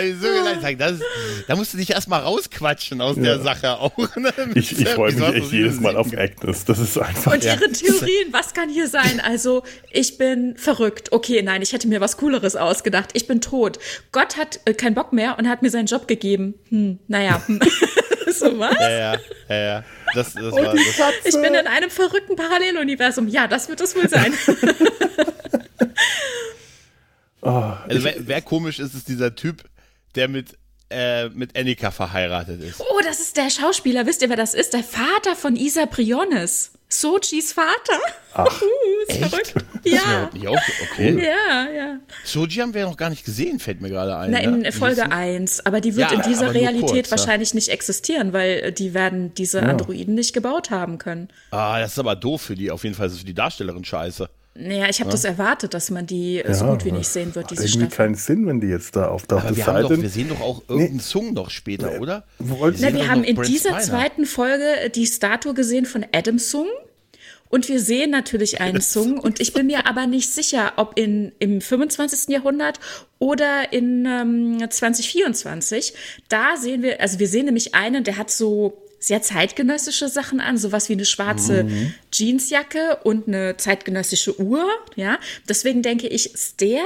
Ich 0.03 0.15
so 0.19 0.27
geil. 0.61 0.75
Das, 0.75 0.99
da 1.47 1.55
musst 1.55 1.73
du 1.73 1.77
dich 1.77 1.91
erstmal 1.91 2.21
rausquatschen 2.21 3.01
aus 3.01 3.17
ja. 3.17 3.23
der 3.23 3.39
Sache 3.41 3.77
auch. 3.79 4.15
Ne? 4.15 4.33
Ich, 4.55 4.77
ich 4.79 4.89
freue 4.89 5.13
mich 5.13 5.35
echt 5.35 5.51
jedes 5.51 5.79
Mal 5.79 5.95
auf 5.95 6.07
Agnes. 6.15 6.65
Das 6.65 6.79
ist 6.79 6.97
einfach. 6.97 7.33
Und 7.33 7.43
ihre 7.43 7.71
Theorien, 7.71 8.31
was 8.31 8.53
kann 8.53 8.69
hier 8.69 8.87
sein? 8.87 9.19
Also, 9.19 9.63
ich 9.91 10.17
bin 10.17 10.57
verrückt. 10.57 11.11
Okay, 11.11 11.41
nein, 11.41 11.61
ich 11.61 11.73
hätte 11.73 11.87
mir 11.87 12.01
was 12.01 12.17
Cooleres 12.17 12.55
ausgedacht. 12.55 13.09
Ich 13.13 13.27
bin 13.27 13.41
tot. 13.41 13.79
Gott 14.11 14.37
hat 14.37 14.59
äh, 14.65 14.73
keinen 14.73 14.95
Bock 14.95 15.13
mehr 15.13 15.37
und 15.37 15.47
hat 15.47 15.61
mir 15.61 15.69
seinen 15.69 15.85
Job 15.85 16.07
gegeben. 16.07 16.55
Hm, 16.69 16.99
naja. 17.07 17.41
Hm. 17.45 17.59
so 18.31 18.57
was? 18.59 18.75
Ja, 18.79 18.89
ja, 18.89 19.19
ja. 19.49 19.55
ja. 19.55 19.83
Das, 20.13 20.33
das 20.33 20.51
war, 20.51 20.73
das 20.73 21.25
ich 21.25 21.41
bin 21.41 21.53
in 21.53 21.67
einem 21.67 21.89
verrückten 21.89 22.35
Paralleluniversum. 22.35 23.27
Ja, 23.27 23.47
das 23.47 23.69
wird 23.69 23.81
es 23.81 23.95
wohl 23.95 24.09
sein. 24.09 24.33
oh, 27.41 27.49
also, 27.87 28.03
wer, 28.03 28.15
wer 28.19 28.41
komisch 28.41 28.79
ist, 28.79 28.95
ist 28.95 29.07
dieser 29.07 29.35
Typ, 29.35 29.63
der 30.15 30.27
mit 30.27 30.57
äh, 30.89 31.29
mit 31.29 31.57
Annika 31.57 31.91
verheiratet 31.91 32.61
ist. 32.61 32.79
Oh, 32.79 32.99
das 33.03 33.19
ist 33.19 33.37
der 33.37 33.49
Schauspieler. 33.49 34.05
Wisst 34.05 34.21
ihr, 34.21 34.29
wer 34.29 34.37
das 34.37 34.53
ist? 34.53 34.73
Der 34.73 34.83
Vater 34.83 35.35
von 35.35 35.55
Isa 35.55 35.85
Briones. 35.85 36.71
Sochis 36.91 37.53
Vater. 37.53 37.99
Ach, 38.33 38.61
ist 39.07 39.21
echt? 39.21 39.29
verrückt. 39.29 39.53
Ja. 39.83 40.29
Nicht 40.33 40.47
auf, 40.47 40.59
okay. 40.91 41.23
Ja, 41.23 41.69
ja. 41.71 41.99
Soji 42.23 42.61
haben 42.61 42.73
wir 42.73 42.85
noch 42.85 42.97
gar 42.97 43.11
nicht 43.11 43.23
gesehen, 43.23 43.59
fällt 43.59 43.79
mir 43.79 43.89
gerade 43.89 44.17
ein. 44.17 44.31
Na, 44.31 44.39
in 44.39 44.59
ne? 44.59 44.71
Folge 44.71 45.11
1. 45.11 45.65
Aber 45.67 45.81
die 45.81 45.95
wird 45.95 46.11
ja, 46.11 46.17
in 46.17 46.23
dieser 46.23 46.53
Realität 46.53 47.07
kurz, 47.07 47.11
wahrscheinlich 47.11 47.49
ja. 47.51 47.55
nicht 47.55 47.69
existieren, 47.69 48.33
weil 48.33 48.59
äh, 48.59 48.73
die 48.73 48.95
werden 48.95 49.33
diese 49.35 49.61
Androiden 49.61 50.15
nicht 50.15 50.33
gebaut 50.33 50.71
haben 50.71 50.97
können. 50.97 51.29
Ah, 51.51 51.79
das 51.79 51.91
ist 51.91 51.99
aber 51.99 52.15
doof 52.15 52.41
für 52.41 52.55
die, 52.55 52.71
auf 52.71 52.83
jeden 52.83 52.95
Fall 52.95 53.07
ist 53.07 53.13
es 53.13 53.19
für 53.19 53.25
die 53.25 53.35
Darstellerin 53.35 53.85
scheiße. 53.85 54.27
Naja, 54.61 54.87
ich 54.89 54.99
habe 54.99 55.09
ja. 55.09 55.13
das 55.13 55.23
erwartet, 55.23 55.73
dass 55.73 55.89
man 55.89 56.05
die 56.05 56.35
ja, 56.35 56.53
so 56.53 56.65
gut 56.65 56.83
wie 56.83 56.91
nicht 56.91 57.07
sehen 57.07 57.33
wird, 57.33 57.49
diese 57.51 57.63
irgendwie 57.63 57.79
Staffel. 57.85 57.95
keinen 57.95 58.15
Sinn, 58.15 58.45
wenn 58.45 58.59
die 58.59 58.67
jetzt 58.67 58.95
da 58.95 59.07
auftaucht. 59.07 59.45
Aber 59.45 59.55
wir, 59.55 59.65
haben 59.65 59.81
doch, 59.83 59.89
wir 60.01 60.09
sehen 60.09 60.29
doch 60.29 60.41
auch 60.41 60.61
irgendeinen 60.67 60.97
nee. 60.97 61.01
Song 61.01 61.33
noch 61.33 61.49
später, 61.49 61.91
nee. 61.91 61.99
oder? 61.99 62.25
Wir, 62.39 62.73
Na, 62.79 62.93
wir 62.93 63.09
haben 63.09 63.23
in 63.23 63.35
Brent 63.35 63.47
dieser 63.47 63.69
Spiner. 63.69 63.81
zweiten 63.81 64.25
Folge 64.25 64.89
die 64.93 65.05
Statue 65.05 65.53
gesehen 65.53 65.85
von 65.85 66.05
Adam 66.11 66.39
Sung. 66.39 66.67
Und 67.49 67.67
wir 67.67 67.79
sehen 67.79 68.11
natürlich 68.11 68.61
einen 68.61 68.79
Sung. 68.81 69.17
Und 69.17 69.39
ich 69.39 69.53
bin 69.53 69.65
mir 69.65 69.87
aber 69.87 70.05
nicht 70.05 70.31
sicher, 70.31 70.73
ob 70.75 70.99
in, 70.99 71.31
im 71.39 71.61
25. 71.61 72.29
Jahrhundert 72.29 72.79
oder 73.17 73.73
in 73.73 74.05
ähm, 74.05 74.69
2024. 74.69 75.93
Da 76.27 76.57
sehen 76.57 76.83
wir, 76.83 77.01
also 77.01 77.17
wir 77.17 77.27
sehen 77.27 77.45
nämlich 77.45 77.73
einen, 77.73 78.03
der 78.03 78.17
hat 78.17 78.29
so 78.29 78.88
sehr 78.99 79.21
zeitgenössische 79.21 80.09
Sachen 80.09 80.39
an, 80.39 80.57
sowas 80.57 80.89
wie 80.89 80.93
eine 80.93 81.05
schwarze 81.05 81.63
mhm. 81.63 81.93
Jeansjacke 82.11 82.99
und 83.03 83.27
eine 83.27 83.57
zeitgenössische 83.57 84.39
Uhr. 84.39 84.65
Ja, 84.95 85.19
deswegen 85.47 85.81
denke 85.81 86.07
ich, 86.07 86.33
ist 86.33 86.61
der 86.61 86.83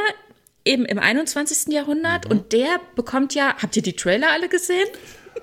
eben 0.66 0.86
im 0.86 1.00
21. 1.00 1.74
Jahrhundert 1.74 2.26
mhm. 2.26 2.32
und 2.32 2.54
der 2.54 2.80
bekommt 2.96 3.36
ja, 3.36 3.56
habt 3.62 3.76
ihr 3.76 3.84
die 3.84 3.94
Trailer 3.94 4.32
alle 4.32 4.50
gesehen? 4.50 4.88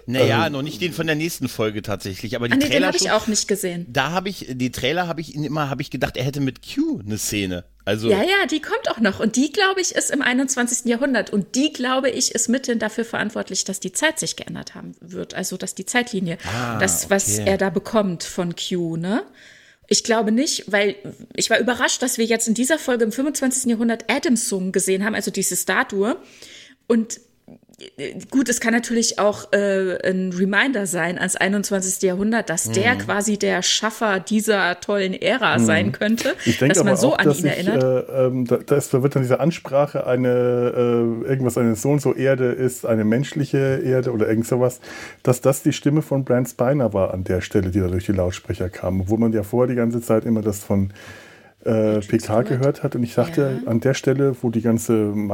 Naja, 0.07 0.47
ähm, 0.47 0.53
noch 0.53 0.63
nicht 0.63 0.81
den 0.81 0.93
von 0.93 1.07
der 1.07 1.17
nächsten 1.17 1.49
Folge 1.49 1.83
tatsächlich, 1.83 2.37
aber 2.37 2.49
die 2.49 2.55
ah, 2.55 2.57
nee, 2.57 2.69
Trailer 2.69 2.87
habe 2.89 2.97
ich 2.97 3.11
auch 3.11 3.27
nicht 3.27 3.49
gesehen. 3.49 3.87
Da 3.89 4.11
habe 4.11 4.29
ich 4.29 4.47
die 4.49 4.71
Trailer 4.71 5.07
habe 5.09 5.21
ich 5.21 5.35
ihn 5.35 5.45
immer 5.45 5.69
habe 5.71 5.83
ich 5.83 5.91
gedacht, 5.91 6.17
er 6.17 6.25
hätte 6.25 6.41
mit 6.41 6.61
Q 6.63 7.01
eine 7.05 7.19
Szene. 7.19 7.65
Also 7.91 8.09
Ja, 8.09 8.23
ja, 8.23 8.47
die 8.49 8.61
kommt 8.61 8.89
auch 8.89 9.01
noch 9.01 9.19
und 9.19 9.35
die 9.35 9.51
glaube 9.51 9.81
ich 9.81 9.97
ist 9.97 10.13
im 10.13 10.23
21. 10.23 10.85
Jahrhundert 10.85 11.31
und 11.31 11.57
die 11.57 11.73
glaube 11.73 12.09
ich 12.09 12.33
ist 12.33 12.49
mithin 12.49 12.79
dafür 12.79 13.05
verantwortlich, 13.05 13.65
dass 13.65 13.81
die 13.81 13.91
Zeit 13.91 14.21
sich 14.21 14.37
geändert 14.37 14.77
haben 14.77 14.95
wird, 15.01 15.35
also 15.35 15.57
dass 15.57 15.75
die 15.75 15.87
Zeitlinie, 15.87 16.39
ah, 16.47 16.79
das 16.79 17.11
was 17.11 17.41
okay. 17.41 17.51
er 17.51 17.59
da 17.59 17.69
bekommt 17.69 18.23
von 18.23 18.55
Q, 18.55 18.97
ne? 18.97 19.25
Ich 19.89 20.05
glaube 20.05 20.31
nicht, 20.31 20.71
weil 20.71 20.95
ich 21.35 21.51
war 21.51 21.59
überrascht, 21.59 22.01
dass 22.01 22.17
wir 22.17 22.25
jetzt 22.25 22.47
in 22.47 22.55
dieser 22.55 22.79
Folge 22.79 23.03
im 23.03 23.11
25. 23.11 23.65
Jahrhundert 23.65 24.05
Adamsung 24.09 24.71
gesehen 24.71 25.05
haben, 25.05 25.17
also 25.17 25.33
diese 25.33 25.57
Statue 25.57 26.17
und 26.87 27.21
gut, 28.31 28.49
es 28.49 28.61
kann 28.61 28.73
natürlich 28.73 29.19
auch 29.19 29.53
äh, 29.53 29.99
ein 30.09 30.33
Reminder 30.33 30.87
sein 30.87 31.19
ans 31.19 31.37
21. 31.37 32.03
Jahrhundert, 32.03 32.51
dass 32.51 32.69
mhm. 32.69 32.73
der 32.75 32.97
quasi 32.97 33.39
der 33.39 33.63
Schaffer 33.63 34.21
dieser 34.21 34.81
tollen 34.81 35.15
Ära 35.15 35.59
mhm. 35.59 35.65
sein 35.65 35.93
könnte, 35.93 36.35
ich 36.45 36.59
denke 36.59 36.75
dass 36.75 36.85
man 36.85 36.97
so 36.97 37.15
auch, 37.15 37.19
an 37.19 37.31
ihn 37.31 37.37
ich, 37.37 37.45
erinnert. 37.45 37.83
Äh, 37.83 38.27
ähm, 38.27 38.47
da, 38.47 38.59
da, 38.59 39.03
wird 39.03 39.15
dann 39.15 39.23
diese 39.23 39.41
Ansprache 39.41 40.07
eine 40.07 40.29
äh, 40.29 41.29
irgendwas 41.29 41.57
eine 41.59 41.75
so 41.77 41.91
und 41.91 42.03
so 42.03 42.15
Erde 42.15 42.47
ist, 42.47 42.87
eine 42.87 43.05
menschliche 43.05 43.81
Erde 43.85 44.13
oder 44.13 44.29
irgend 44.29 44.47
sowas, 44.47 44.81
dass 45.23 45.41
das 45.41 45.63
die 45.63 45.73
Stimme 45.73 46.03
von 46.03 46.25
Brand 46.25 46.49
Spiner 46.49 46.93
war 46.93 47.15
an 47.15 47.25
der 47.25 47.41
Stelle, 47.41 47.71
die 47.71 47.81
da 47.81 47.89
durch 47.89 48.07
die 48.07 48.13
Lautsprecher 48.13 48.69
kam, 48.69 49.03
obwohl 49.03 49.19
man 49.19 49.33
ja 49.33 49.43
vorher 49.43 49.69
die 49.69 49.77
ganze 49.77 50.01
Zeit 50.01 50.25
immer 50.25 50.43
das 50.43 50.63
von 50.63 50.93
äh, 51.65 52.01
PK 52.01 52.43
gehört 52.43 52.83
hat. 52.83 52.97
Und 52.97 53.03
ich 53.03 53.15
dachte, 53.15 53.61
ja. 53.63 53.71
an 53.71 53.81
der 53.81 53.95
Stelle, 53.95 54.35
wo 54.41 54.51
die 54.51 54.63
ganze 54.63 54.93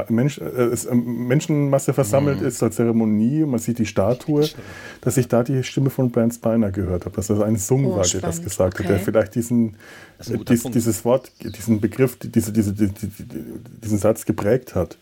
Mensch, 0.09 0.39
äh, 0.39 0.75
ähm, 0.91 1.27
Menschenmasse 1.27 1.93
versammelt 1.93 2.41
mhm. 2.41 2.47
ist 2.47 2.57
zur 2.59 2.71
Zeremonie, 2.71 3.45
man 3.45 3.59
sieht 3.59 3.79
die 3.79 3.85
Statue, 3.85 4.47
dass 5.01 5.17
ich 5.17 5.27
da 5.27 5.43
die 5.43 5.63
Stimme 5.63 5.89
von 5.89 6.11
Brand 6.11 6.33
Spiner 6.33 6.71
gehört 6.71 7.05
habe, 7.05 7.15
dass 7.15 7.27
das 7.27 7.39
ein 7.41 7.55
Sung 7.57 7.85
oh, 7.85 7.97
war, 7.97 8.05
der 8.05 8.21
das 8.21 8.43
gesagt 8.43 8.75
okay. 8.75 8.83
hat, 8.83 8.91
der 8.91 8.99
vielleicht 8.99 9.35
diesen, 9.35 9.75
äh, 10.19 10.37
dies, 10.47 10.63
dieses 10.63 11.05
Wort, 11.05 11.31
diesen 11.41 11.79
Begriff, 11.79 12.17
diese, 12.17 12.51
diese, 12.51 12.73
diese, 12.73 12.95
diesen 13.83 13.97
Satz 13.97 14.25
geprägt 14.25 14.75
hat. 14.75 14.97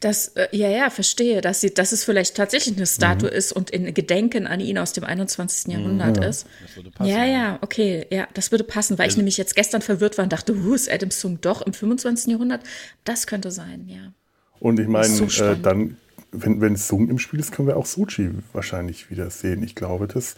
Das, 0.00 0.28
äh, 0.28 0.48
ja, 0.52 0.68
ja, 0.68 0.88
verstehe, 0.88 1.42
dass, 1.42 1.60
sie, 1.60 1.74
dass 1.74 1.92
es 1.92 2.04
vielleicht 2.04 2.34
tatsächlich 2.34 2.76
eine 2.76 2.86
Statue 2.86 3.30
mhm. 3.30 3.36
ist 3.36 3.52
und 3.52 3.70
in 3.70 3.92
Gedenken 3.92 4.46
an 4.46 4.58
ihn 4.58 4.78
aus 4.78 4.94
dem 4.94 5.04
21. 5.04 5.66
Mhm. 5.66 5.72
Jahrhundert 5.72 6.16
ja. 6.16 6.28
ist. 6.28 6.46
Das 6.62 6.76
würde 6.76 6.90
passen. 6.90 7.10
Ja, 7.10 7.24
ja, 7.26 7.58
okay, 7.60 8.06
ja, 8.10 8.26
das 8.32 8.50
würde 8.50 8.64
passen, 8.64 8.98
weil 8.98 9.04
also, 9.04 9.14
ich 9.14 9.16
nämlich 9.18 9.36
jetzt 9.36 9.54
gestern 9.54 9.82
verwirrt 9.82 10.16
war 10.16 10.22
und 10.22 10.32
dachte, 10.32 10.54
huh, 10.54 10.74
ist 10.74 10.90
Adam 10.90 11.10
Sung 11.10 11.40
doch 11.42 11.60
im 11.62 11.74
25. 11.74 12.32
Jahrhundert? 12.32 12.62
Das 13.04 13.26
könnte 13.26 13.50
sein, 13.50 13.86
ja. 13.88 14.12
Und 14.58 14.80
ich 14.80 14.88
meine, 14.88 15.08
so 15.08 15.24
äh, 15.44 15.56
dann, 15.60 15.96
wenn, 16.32 16.60
wenn 16.60 16.76
Sung 16.76 17.08
im 17.08 17.18
Spiel 17.18 17.40
ist, 17.40 17.52
können 17.52 17.68
wir 17.68 17.76
auch 17.76 17.86
Suchi 17.86 18.30
wahrscheinlich 18.52 19.10
wieder 19.10 19.30
sehen. 19.30 19.62
Ich 19.62 19.74
glaube, 19.74 20.06
das 20.06 20.36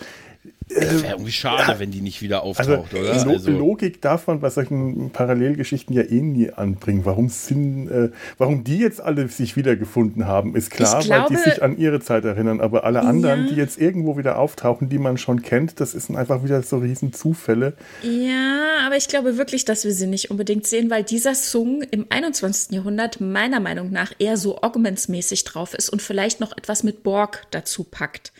das 0.74 1.02
wäre 1.02 1.12
irgendwie 1.14 1.32
schade, 1.32 1.72
ja, 1.72 1.78
wenn 1.78 1.90
die 1.90 2.00
nicht 2.00 2.22
wieder 2.22 2.42
auftaucht, 2.42 2.94
also, 2.94 2.96
oder? 2.98 3.32
Also, 3.32 3.50
Logik 3.50 4.00
darf 4.00 4.26
man 4.26 4.40
bei 4.40 4.50
solchen 4.50 5.10
Parallelgeschichten 5.10 5.94
ja 5.94 6.02
eh 6.02 6.20
nie 6.20 6.50
anbringen. 6.50 7.04
Warum 7.04 7.28
sind, 7.28 7.88
äh, 7.88 8.10
warum 8.38 8.64
die 8.64 8.78
jetzt 8.78 9.00
alle 9.00 9.28
sich 9.28 9.56
wiedergefunden 9.56 10.26
haben, 10.26 10.54
ist 10.56 10.70
klar, 10.70 11.02
glaube, 11.02 11.34
weil 11.34 11.42
die 11.44 11.50
sich 11.50 11.62
an 11.62 11.78
ihre 11.78 12.00
Zeit 12.00 12.24
erinnern. 12.24 12.60
Aber 12.60 12.84
alle 12.84 13.02
anderen, 13.02 13.44
ja. 13.44 13.50
die 13.50 13.56
jetzt 13.56 13.80
irgendwo 13.80 14.16
wieder 14.16 14.38
auftauchen, 14.38 14.88
die 14.88 14.98
man 14.98 15.18
schon 15.18 15.42
kennt, 15.42 15.80
das 15.80 15.92
sind 15.92 16.16
einfach 16.16 16.44
wieder 16.44 16.62
so 16.62 16.78
riesen 16.78 17.12
Zufälle. 17.12 17.74
Ja, 18.02 18.86
aber 18.86 18.96
ich 18.96 19.08
glaube 19.08 19.36
wirklich, 19.38 19.64
dass 19.64 19.84
wir 19.84 19.92
sie 19.92 20.06
nicht 20.06 20.30
unbedingt 20.30 20.66
sehen, 20.66 20.90
weil 20.90 21.04
dieser 21.04 21.34
Song 21.34 21.82
im 21.90 22.06
21. 22.08 22.72
Jahrhundert 22.72 23.20
meiner 23.20 23.60
Meinung 23.60 23.90
nach 23.90 24.12
eher 24.18 24.36
so 24.36 24.60
Augments-mäßig 24.62 25.44
drauf 25.44 25.74
ist 25.74 25.88
und 25.88 26.02
vielleicht 26.02 26.40
noch 26.40 26.56
etwas 26.56 26.82
mit 26.82 27.02
Borg 27.02 27.46
dazu 27.50 27.84
packt 27.84 28.32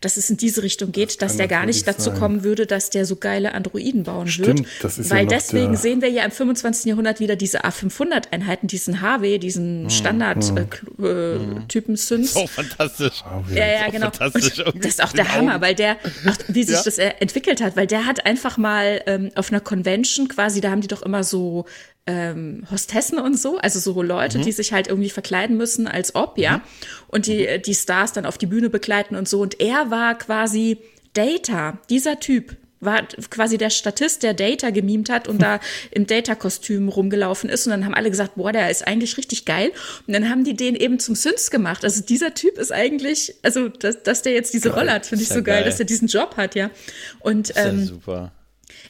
dass 0.00 0.16
es 0.16 0.30
in 0.30 0.36
diese 0.36 0.62
Richtung 0.62 0.92
geht, 0.92 1.10
das 1.10 1.16
dass 1.16 1.36
der 1.36 1.48
gar 1.48 1.66
nicht 1.66 1.86
dazu 1.86 2.10
sein. 2.10 2.18
kommen 2.18 2.44
würde, 2.44 2.66
dass 2.66 2.90
der 2.90 3.04
so 3.04 3.16
geile 3.16 3.52
Androiden 3.52 4.04
bauen 4.04 4.28
Stimmt, 4.28 4.60
wird. 4.60 4.68
Das 4.80 4.98
ist 4.98 5.10
Weil 5.10 5.24
ja 5.24 5.28
deswegen 5.28 5.76
sehen 5.76 6.02
wir 6.02 6.08
ja 6.08 6.24
im 6.24 6.30
25. 6.30 6.86
Jahrhundert 6.86 7.18
wieder 7.18 7.34
diese 7.34 7.64
A500-Einheiten, 7.64 8.68
diesen 8.68 9.00
HW, 9.00 9.38
diesen 9.38 9.82
hm, 9.82 9.90
Standard-Typen 9.90 10.68
hm. 10.98 11.04
äh, 11.04 11.92
äh, 11.92 11.96
Synths. 11.96 12.34
So 12.34 12.46
fantastisch. 12.46 13.24
Ja, 13.52 13.66
ja, 13.66 13.90
genau. 13.90 14.10
Fantastisch 14.10 14.64
Und 14.64 14.84
das 14.84 14.92
ist 14.92 15.02
auch 15.02 15.12
der 15.12 15.34
Hammer, 15.34 15.60
weil 15.60 15.74
der, 15.74 15.96
ach, 16.26 16.36
wie 16.46 16.62
sich 16.62 16.76
ja. 16.76 16.82
das 16.84 16.98
entwickelt 16.98 17.60
hat, 17.60 17.76
weil 17.76 17.86
der 17.86 18.06
hat 18.06 18.24
einfach 18.24 18.56
mal 18.56 19.02
ähm, 19.06 19.30
auf 19.34 19.50
einer 19.50 19.60
Convention 19.60 20.28
quasi, 20.28 20.60
da 20.60 20.70
haben 20.70 20.80
die 20.80 20.88
doch 20.88 21.02
immer 21.02 21.24
so 21.24 21.64
ähm, 22.08 22.64
Hostessen 22.70 23.18
und 23.18 23.38
so, 23.38 23.58
also 23.58 23.78
so 23.78 24.00
Leute, 24.02 24.38
mhm. 24.38 24.42
die 24.42 24.52
sich 24.52 24.72
halt 24.72 24.88
irgendwie 24.88 25.10
verkleiden 25.10 25.58
müssen 25.58 25.86
als 25.86 26.14
ob, 26.14 26.38
ja, 26.38 26.58
mhm. 26.58 26.62
und 27.08 27.26
die, 27.26 27.46
mhm. 27.46 27.62
die 27.62 27.74
Stars 27.74 28.14
dann 28.14 28.24
auf 28.24 28.38
die 28.38 28.46
Bühne 28.46 28.70
begleiten 28.70 29.14
und 29.14 29.28
so. 29.28 29.40
Und 29.42 29.60
er 29.60 29.90
war 29.90 30.16
quasi 30.16 30.78
Data, 31.12 31.78
dieser 31.90 32.18
Typ, 32.18 32.56
war 32.80 33.02
quasi 33.30 33.58
der 33.58 33.70
Statist, 33.70 34.22
der 34.22 34.34
Data 34.34 34.70
gemimt 34.70 35.10
hat 35.10 35.26
und 35.28 35.42
da 35.42 35.60
im 35.90 36.06
Data-Kostüm 36.06 36.88
rumgelaufen 36.88 37.50
ist. 37.50 37.66
Und 37.66 37.72
dann 37.72 37.84
haben 37.84 37.94
alle 37.94 38.08
gesagt, 38.08 38.36
boah, 38.36 38.52
der 38.52 38.70
ist 38.70 38.86
eigentlich 38.86 39.18
richtig 39.18 39.44
geil. 39.44 39.72
Und 40.06 40.14
dann 40.14 40.30
haben 40.30 40.44
die 40.44 40.54
den 40.54 40.76
eben 40.76 41.00
zum 41.00 41.16
Synths 41.16 41.50
gemacht. 41.50 41.84
Also 41.84 42.02
dieser 42.02 42.34
Typ 42.34 42.56
ist 42.56 42.72
eigentlich, 42.72 43.34
also 43.42 43.68
dass, 43.68 44.02
dass 44.04 44.22
der 44.22 44.32
jetzt 44.32 44.54
diese 44.54 44.70
geil. 44.70 44.78
Rolle 44.78 44.92
hat, 44.92 45.06
finde 45.06 45.24
ich 45.24 45.28
so 45.28 45.42
geil, 45.42 45.56
geil, 45.56 45.64
dass 45.64 45.80
er 45.80 45.86
diesen 45.86 46.06
Job 46.06 46.36
hat, 46.36 46.54
ja. 46.54 46.70
Und 47.18 47.52
ähm, 47.56 47.84
super. 47.84 48.32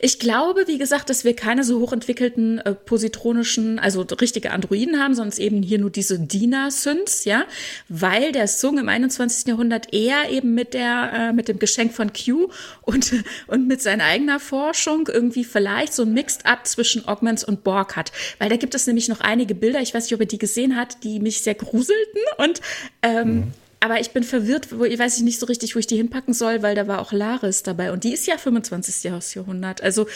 Ich 0.01 0.19
glaube, 0.19 0.67
wie 0.67 0.79
gesagt, 0.79 1.11
dass 1.11 1.25
wir 1.25 1.35
keine 1.35 1.65
so 1.65 1.81
hochentwickelten 1.81 2.59
äh, 2.59 2.75
positronischen, 2.75 3.79
also 3.79 4.03
richtige 4.03 4.53
Androiden 4.53 5.01
haben, 5.01 5.15
sondern 5.15 5.39
eben 5.39 5.63
hier 5.63 5.79
nur 5.79 5.91
diese 5.91 6.19
DINA-Synths, 6.19 7.25
ja, 7.25 7.45
weil 7.89 8.33
der 8.33 8.49
Sung 8.49 8.79
im 8.79 8.89
21. 8.89 9.47
Jahrhundert 9.47 9.93
eher 9.93 10.31
eben 10.31 10.55
mit 10.55 10.75
der, 10.75 11.13
äh, 11.13 11.33
mit 11.33 11.49
dem 11.49 11.59
Geschenk 11.59 11.93
von 11.93 12.13
Q 12.13 12.49
und, 12.83 13.13
und 13.47 13.67
mit 13.67 13.83
seiner 13.83 14.05
eigener 14.05 14.41
Forschung 14.41 15.09
irgendwie 15.09 15.45
vielleicht 15.45 15.95
so 15.95 16.03
ein 16.03 16.13
Mixed-up 16.13 16.67
zwischen 16.67 17.07
Augments 17.09 17.45
und 17.45 17.65
Borg 17.65 17.97
hat. 17.97 18.13
Weil 18.39 18.49
da 18.49 18.57
gibt 18.57 18.75
es 18.75 18.87
nämlich 18.87 19.09
noch 19.09 19.21
einige 19.21 19.55
Bilder, 19.55 19.81
ich 19.81 19.95
weiß 19.95 20.05
nicht, 20.05 20.15
ob 20.15 20.21
ihr 20.21 20.27
die 20.27 20.39
gesehen 20.39 20.77
habt, 20.77 21.05
die 21.05 21.21
mich 21.21 21.41
sehr 21.41 21.55
gruselten 21.55 22.23
und 22.39 22.61
ähm, 23.03 23.35
mhm 23.35 23.53
aber 23.81 24.01
ich 24.01 24.11
bin 24.11 24.25
verwirrt, 24.25 24.77
wo 24.77 24.85
ich 24.85 24.99
weiß 24.99 25.19
ich 25.19 25.23
nicht 25.23 25.39
so 25.39 25.47
richtig, 25.47 25.75
wo 25.75 25.79
ich 25.79 25.87
die 25.87 25.97
hinpacken 25.97 26.35
soll, 26.35 26.63
weil 26.63 26.75
da 26.75 26.89
war 26.89 27.01
auch 27.01 27.13
Laris 27.13 27.63
dabei 27.63 27.93
und 27.93 28.05
die 28.05 28.13
ist 28.13 28.27
ja 28.27 28.37
25. 28.37 29.05
Jahrhundert. 29.35 29.83
Also 29.83 30.07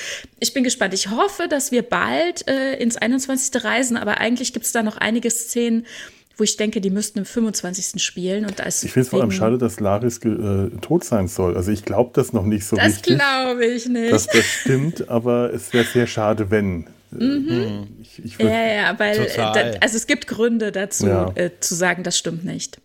ich 0.40 0.52
bin 0.52 0.64
gespannt. 0.64 0.94
Ich 0.94 1.10
hoffe, 1.10 1.46
dass 1.48 1.70
wir 1.70 1.82
bald 1.82 2.48
äh, 2.48 2.74
ins 2.76 2.96
21. 2.96 3.62
reisen, 3.64 3.96
aber 3.96 4.18
eigentlich 4.18 4.52
gibt 4.52 4.66
es 4.66 4.72
da 4.72 4.82
noch 4.82 4.96
einige 4.96 5.30
Szenen, 5.30 5.86
wo 6.36 6.44
ich 6.44 6.56
denke, 6.56 6.80
die 6.80 6.90
müssten 6.90 7.20
im 7.20 7.24
25. 7.24 8.02
spielen. 8.02 8.46
Und 8.46 8.58
da 8.58 8.64
ist 8.64 8.82
ich 8.82 8.92
finde 8.92 9.04
es 9.04 9.10
vor 9.10 9.20
allem 9.20 9.30
schade, 9.30 9.58
dass 9.58 9.78
Laris 9.78 10.18
äh, 10.24 10.70
tot 10.80 11.04
sein 11.04 11.28
soll. 11.28 11.56
Also 11.56 11.70
ich 11.70 11.84
glaube 11.84 12.10
das 12.14 12.32
noch 12.32 12.44
nicht 12.44 12.66
so 12.66 12.74
das 12.74 12.86
richtig. 12.86 13.18
Das 13.18 13.44
glaube 13.44 13.64
ich 13.64 13.86
nicht. 13.86 14.12
Dass 14.12 14.26
das 14.26 14.44
stimmt, 14.44 15.08
aber 15.08 15.52
es 15.54 15.72
wäre 15.72 15.84
sehr 15.84 16.06
schade, 16.06 16.50
wenn. 16.50 16.88
Mhm. 17.10 17.88
Ich, 18.00 18.24
ich 18.24 18.38
ja, 18.38 18.48
ja, 18.48 18.98
weil 18.98 19.20
äh, 19.20 19.36
da, 19.36 19.52
also 19.80 19.96
es 19.96 20.06
gibt 20.06 20.26
Gründe 20.26 20.72
dazu, 20.72 21.06
ja. 21.06 21.30
äh, 21.34 21.50
zu 21.60 21.74
sagen, 21.74 22.02
das 22.02 22.16
stimmt 22.16 22.44
nicht. 22.44 22.80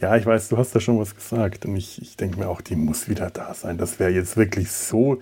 Ja, 0.00 0.16
ich 0.16 0.26
weiß, 0.26 0.48
du 0.48 0.58
hast 0.58 0.74
da 0.74 0.80
schon 0.80 0.98
was 0.98 1.14
gesagt. 1.14 1.66
Und 1.66 1.76
ich, 1.76 2.02
ich 2.02 2.16
denke 2.16 2.38
mir 2.38 2.48
auch, 2.48 2.60
die 2.60 2.74
muss 2.74 3.08
wieder 3.08 3.30
da 3.30 3.54
sein. 3.54 3.78
Das 3.78 4.00
wäre 4.00 4.10
jetzt 4.10 4.36
wirklich 4.36 4.72
so. 4.72 5.18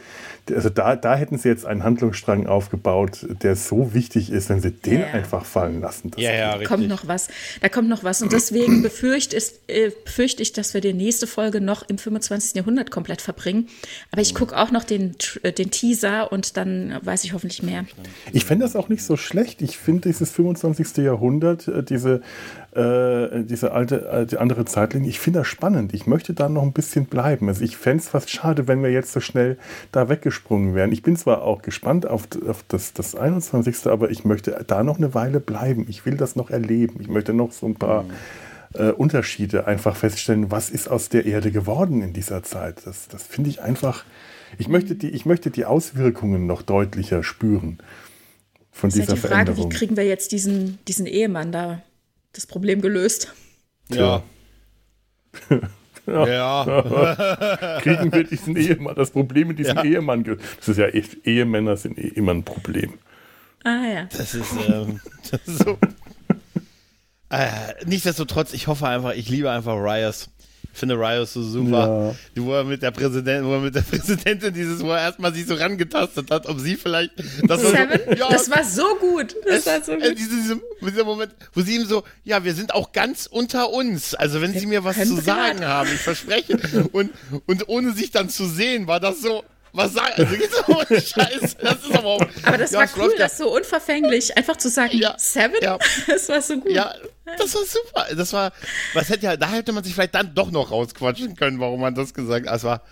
Also 0.50 0.70
da, 0.70 0.96
da 0.96 1.14
hätten 1.14 1.36
sie 1.36 1.48
jetzt 1.48 1.66
einen 1.66 1.84
Handlungsstrang 1.84 2.46
aufgebaut, 2.46 3.26
der 3.42 3.54
so 3.54 3.92
wichtig 3.92 4.32
ist, 4.32 4.48
wenn 4.48 4.60
sie 4.60 4.70
den 4.70 5.00
ja. 5.00 5.06
einfach 5.08 5.44
fallen 5.44 5.82
lassen. 5.82 6.10
Das 6.10 6.22
ja, 6.22 6.32
ja, 6.32 6.56
da 6.56 6.64
kommt 6.64 6.88
noch 6.88 7.06
was. 7.06 7.28
Da 7.60 7.68
kommt 7.68 7.90
noch 7.90 8.02
was. 8.02 8.22
Und 8.22 8.32
deswegen 8.32 8.82
befürchte, 8.82 9.36
ist, 9.36 9.60
äh, 9.68 9.90
befürchte 10.04 10.42
ich, 10.42 10.52
dass 10.54 10.72
wir 10.72 10.80
die 10.80 10.94
nächste 10.94 11.26
Folge 11.26 11.60
noch 11.60 11.86
im 11.88 11.98
25. 11.98 12.54
Jahrhundert 12.54 12.90
komplett 12.90 13.20
verbringen. 13.20 13.68
Aber 14.10 14.22
ich 14.22 14.34
gucke 14.34 14.56
auch 14.56 14.70
noch 14.70 14.84
den, 14.84 15.14
äh, 15.42 15.52
den 15.52 15.70
Teaser 15.70 16.32
und 16.32 16.56
dann 16.56 16.98
weiß 17.02 17.24
ich 17.24 17.34
hoffentlich 17.34 17.62
mehr. 17.62 17.84
Ich 18.32 18.46
fände 18.46 18.64
das 18.64 18.74
auch 18.74 18.88
nicht 18.88 19.04
so 19.04 19.18
schlecht. 19.18 19.60
Ich 19.60 19.76
finde 19.76 20.08
dieses 20.08 20.30
25. 20.30 20.96
Jahrhundert, 21.04 21.68
äh, 21.68 21.82
diese 21.82 22.22
äh, 22.74 23.44
diese 23.44 23.72
alte, 23.72 24.08
äh, 24.08 24.26
die 24.26 24.38
andere 24.38 24.64
Zeitlinie. 24.64 25.10
Ich 25.10 25.20
finde 25.20 25.40
das 25.40 25.48
spannend. 25.48 25.92
Ich 25.92 26.06
möchte 26.06 26.32
da 26.32 26.48
noch 26.48 26.62
ein 26.62 26.72
bisschen 26.72 27.04
bleiben. 27.04 27.48
Also 27.48 27.62
ich 27.64 27.76
fände 27.76 28.02
es 28.02 28.08
fast 28.08 28.30
schade, 28.30 28.66
wenn 28.66 28.82
wir 28.82 28.90
jetzt 28.90 29.12
so 29.12 29.20
schnell 29.20 29.58
da 29.92 30.08
weggesprungen 30.08 30.74
wären. 30.74 30.90
Ich 30.90 31.02
bin 31.02 31.16
zwar 31.16 31.42
auch 31.42 31.60
gespannt 31.60 32.06
auf, 32.06 32.28
auf 32.48 32.64
das, 32.68 32.94
das 32.94 33.14
21., 33.14 33.86
aber 33.88 34.10
ich 34.10 34.24
möchte 34.24 34.64
da 34.66 34.82
noch 34.82 34.96
eine 34.96 35.14
Weile 35.14 35.40
bleiben. 35.40 35.84
Ich 35.88 36.06
will 36.06 36.16
das 36.16 36.34
noch 36.34 36.48
erleben. 36.48 36.96
Ich 37.00 37.08
möchte 37.08 37.34
noch 37.34 37.52
so 37.52 37.66
ein 37.66 37.74
paar 37.74 38.04
mhm. 38.04 38.10
äh, 38.74 38.90
Unterschiede 38.92 39.66
einfach 39.66 39.94
feststellen. 39.94 40.50
Was 40.50 40.70
ist 40.70 40.88
aus 40.88 41.10
der 41.10 41.26
Erde 41.26 41.50
geworden 41.50 42.00
in 42.00 42.14
dieser 42.14 42.42
Zeit? 42.42 42.86
Das, 42.86 43.08
das 43.08 43.22
finde 43.22 43.50
ich 43.50 43.60
einfach. 43.60 44.04
Ich 44.56 44.68
möchte, 44.68 44.94
die, 44.94 45.10
ich 45.10 45.26
möchte 45.26 45.50
die 45.50 45.66
Auswirkungen 45.66 46.46
noch 46.46 46.62
deutlicher 46.62 47.22
spüren 47.22 47.78
von 48.70 48.88
das 48.88 48.94
dieser 48.94 49.14
ist 49.14 49.30
halt 49.30 49.48
die 49.48 49.52
Frage, 49.52 49.56
Wie 49.58 49.68
kriegen 49.68 49.96
wir 49.98 50.06
jetzt 50.06 50.32
diesen, 50.32 50.78
diesen 50.88 51.04
Ehemann 51.04 51.52
da 51.52 51.82
das 52.32 52.46
Problem 52.46 52.80
gelöst. 52.80 53.32
Ja. 56.06 56.24
ja. 56.26 57.78
Kriegen 57.82 58.12
wir 58.12 58.24
diesen 58.24 58.56
Ehemann, 58.56 58.94
das 58.94 59.10
Problem 59.10 59.48
mit 59.48 59.58
diesem 59.58 59.76
ja. 59.76 59.84
Ehemann 59.84 60.24
gelöst. 60.24 60.42
Das 60.58 60.68
ist 60.68 60.78
ja 60.78 60.86
echt, 60.86 61.26
Ehemänner 61.26 61.76
sind 61.76 61.98
eh 61.98 62.08
immer 62.08 62.32
ein 62.32 62.42
Problem. 62.42 62.94
Ah 63.64 63.84
ja. 63.86 64.04
Das 64.06 64.34
ist, 64.34 64.52
ähm, 64.68 65.00
das 65.30 65.40
ist 65.46 65.58
so. 65.58 65.78
Äh, 67.30 67.84
nichtsdestotrotz, 67.86 68.52
ich 68.52 68.66
hoffe 68.66 68.88
einfach, 68.88 69.14
ich 69.14 69.28
liebe 69.28 69.50
einfach 69.50 69.74
Rios 69.74 70.30
finde 70.72 70.96
Rios 70.96 71.32
so 71.32 71.42
super. 71.42 72.14
Ja. 72.34 72.42
Wo 72.42 72.54
er 72.54 72.64
mit 72.64 72.82
der 72.82 72.90
Präsidentin, 72.90 73.46
wo 73.46 73.54
er 73.54 73.60
mit 73.60 73.74
der 73.74 73.80
Präsidentin 73.90 74.52
dieses, 74.54 74.82
wo 74.82 74.90
er 74.90 75.00
erstmal 75.00 75.32
sich 75.34 75.46
so 75.46 75.54
rangetastet 75.54 76.30
hat, 76.30 76.46
ob 76.46 76.58
sie 76.60 76.76
vielleicht. 76.76 77.12
Das 77.46 77.62
war, 77.62 77.70
so, 77.70 78.14
ja, 78.14 78.28
das 78.30 78.50
war 78.50 78.64
so 78.64 78.96
gut. 78.96 79.34
Das 79.44 79.60
es, 79.60 79.66
war 79.66 79.82
so 79.82 79.92
gut. 79.92 80.18
Diese, 80.18 80.36
diese, 80.36 80.60
dieser 80.80 81.04
Moment, 81.04 81.34
wo 81.52 81.60
sie 81.60 81.76
ihm 81.76 81.84
so, 81.84 82.04
ja, 82.24 82.44
wir 82.44 82.54
sind 82.54 82.74
auch 82.74 82.92
ganz 82.92 83.26
unter 83.26 83.70
uns. 83.70 84.14
Also 84.14 84.40
wenn 84.40 84.54
wir 84.54 84.60
sie 84.60 84.66
mir 84.66 84.84
was 84.84 84.96
zu 84.96 85.20
sagen 85.20 85.64
haben, 85.64 85.90
ich 85.92 86.00
verspreche. 86.00 86.58
Und, 86.92 87.10
und 87.46 87.68
ohne 87.68 87.92
sich 87.92 88.10
dann 88.10 88.28
zu 88.28 88.46
sehen, 88.46 88.86
war 88.86 89.00
das 89.00 89.20
so, 89.20 89.44
Was 89.72 89.94
sag 89.94 90.18
also 90.18 90.36
geht's 90.36 90.62
aber 90.68 90.84
Scheiße. 90.86 91.56
Das 91.60 91.84
ist 91.84 91.94
aber 91.94 92.06
auch, 92.06 92.26
Aber 92.42 92.58
das 92.58 92.72
ja, 92.72 92.80
war 92.80 92.88
cool, 92.96 93.14
das 93.16 93.38
so 93.38 93.54
unverfänglich 93.54 94.36
einfach 94.36 94.56
zu 94.56 94.68
sagen, 94.68 94.96
ja, 94.96 95.14
Seven, 95.18 95.56
ja. 95.62 95.78
das 96.06 96.28
war 96.28 96.42
so 96.42 96.58
gut. 96.58 96.70
Ja, 96.70 96.94
das 97.38 97.54
war 97.54 97.64
super. 97.64 98.14
Das 98.14 98.32
war, 98.32 98.52
was 98.94 99.08
hätte 99.08 99.26
ja, 99.26 99.36
da 99.36 99.48
hätte 99.48 99.72
man 99.72 99.82
sich 99.82 99.94
vielleicht 99.94 100.14
dann 100.14 100.34
doch 100.34 100.50
noch 100.50 100.70
rausquatschen 100.70 101.36
können, 101.36 101.58
warum 101.58 101.80
man 101.80 101.94
das 101.94 102.12
gesagt 102.12 102.46
hat. 102.46 102.54
Das 102.54 102.64
war, 102.64 102.82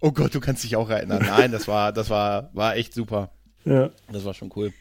oh 0.00 0.12
Gott, 0.12 0.34
du 0.34 0.40
kannst 0.40 0.62
dich 0.62 0.76
auch 0.76 0.88
erinnern. 0.88 1.24
Nein, 1.26 1.50
das 1.50 1.66
war, 1.66 1.92
das 1.92 2.10
war, 2.10 2.50
war 2.52 2.76
echt 2.76 2.94
super. 2.94 3.30
Ja. 3.64 3.90
Das 4.12 4.24
war 4.24 4.34
schon 4.34 4.52
cool. 4.54 4.72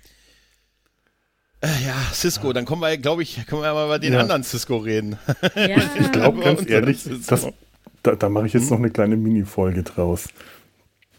Äh, 1.61 1.67
ja, 1.85 1.95
Cisco, 2.13 2.53
dann 2.53 2.65
kommen 2.65 2.81
wir, 2.81 2.97
glaube 2.97 3.23
ich, 3.23 3.45
können 3.45 3.61
wir 3.61 3.73
mal 3.73 3.85
über 3.85 3.99
den 3.99 4.13
ja. 4.13 4.19
anderen 4.19 4.43
Cisco 4.43 4.77
reden. 4.77 5.17
Ja. 5.55 5.77
Ich 5.99 6.11
glaube 6.11 6.39
ganz 6.41 6.69
ehrlich, 6.69 7.03
das, 7.27 7.47
da, 8.03 8.15
da 8.15 8.29
mache 8.29 8.47
ich 8.47 8.53
jetzt 8.53 8.63
hm? 8.63 8.69
noch 8.69 8.77
eine 8.77 8.91
kleine 8.91 9.17
Mini-Folge 9.17 9.83
draus. 9.83 10.29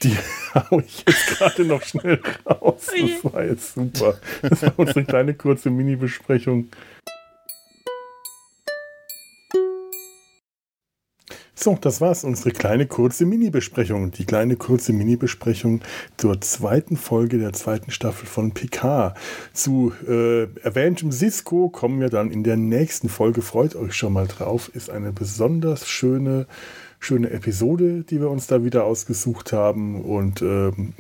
Die 0.02 0.16
haue 0.54 0.82
ich 0.82 1.04
jetzt 1.06 1.26
gerade 1.26 1.64
noch 1.64 1.82
schnell 1.82 2.20
raus. 2.46 2.86
Oh 2.88 3.06
das 3.22 3.32
war 3.32 3.44
jetzt 3.44 3.74
super. 3.74 4.18
Das 4.42 4.62
war 4.62 4.72
unsere 4.76 5.04
kleine 5.04 5.34
kurze 5.34 5.70
Mini-Besprechung 5.70 6.68
So, 11.62 11.76
das 11.78 12.00
war's, 12.00 12.24
unsere 12.24 12.52
kleine 12.52 12.86
kurze 12.86 13.26
Mini-Besprechung. 13.26 14.12
Die 14.12 14.24
kleine 14.24 14.56
kurze 14.56 14.94
Mini-Besprechung 14.94 15.82
zur 16.16 16.40
zweiten 16.40 16.96
Folge 16.96 17.36
der 17.36 17.52
zweiten 17.52 17.90
Staffel 17.90 18.26
von 18.26 18.52
Picard. 18.52 19.14
Zu 19.52 19.92
äh, 20.08 20.44
erwähntem 20.62 21.12
Cisco 21.12 21.68
kommen 21.68 22.00
wir 22.00 22.08
dann 22.08 22.30
in 22.30 22.44
der 22.44 22.56
nächsten 22.56 23.10
Folge. 23.10 23.42
Freut 23.42 23.76
euch 23.76 23.92
schon 23.92 24.14
mal 24.14 24.26
drauf. 24.26 24.70
Ist 24.74 24.88
eine 24.88 25.12
besonders 25.12 25.86
schöne, 25.86 26.46
schöne 27.00 27.30
Episode, 27.30 28.04
die 28.04 28.20
wir 28.20 28.30
uns 28.30 28.46
da 28.46 28.62
wieder 28.62 28.84
ausgesucht 28.84 29.52
haben. 29.52 30.02
Und 30.02 30.42
ähm, 30.42 30.92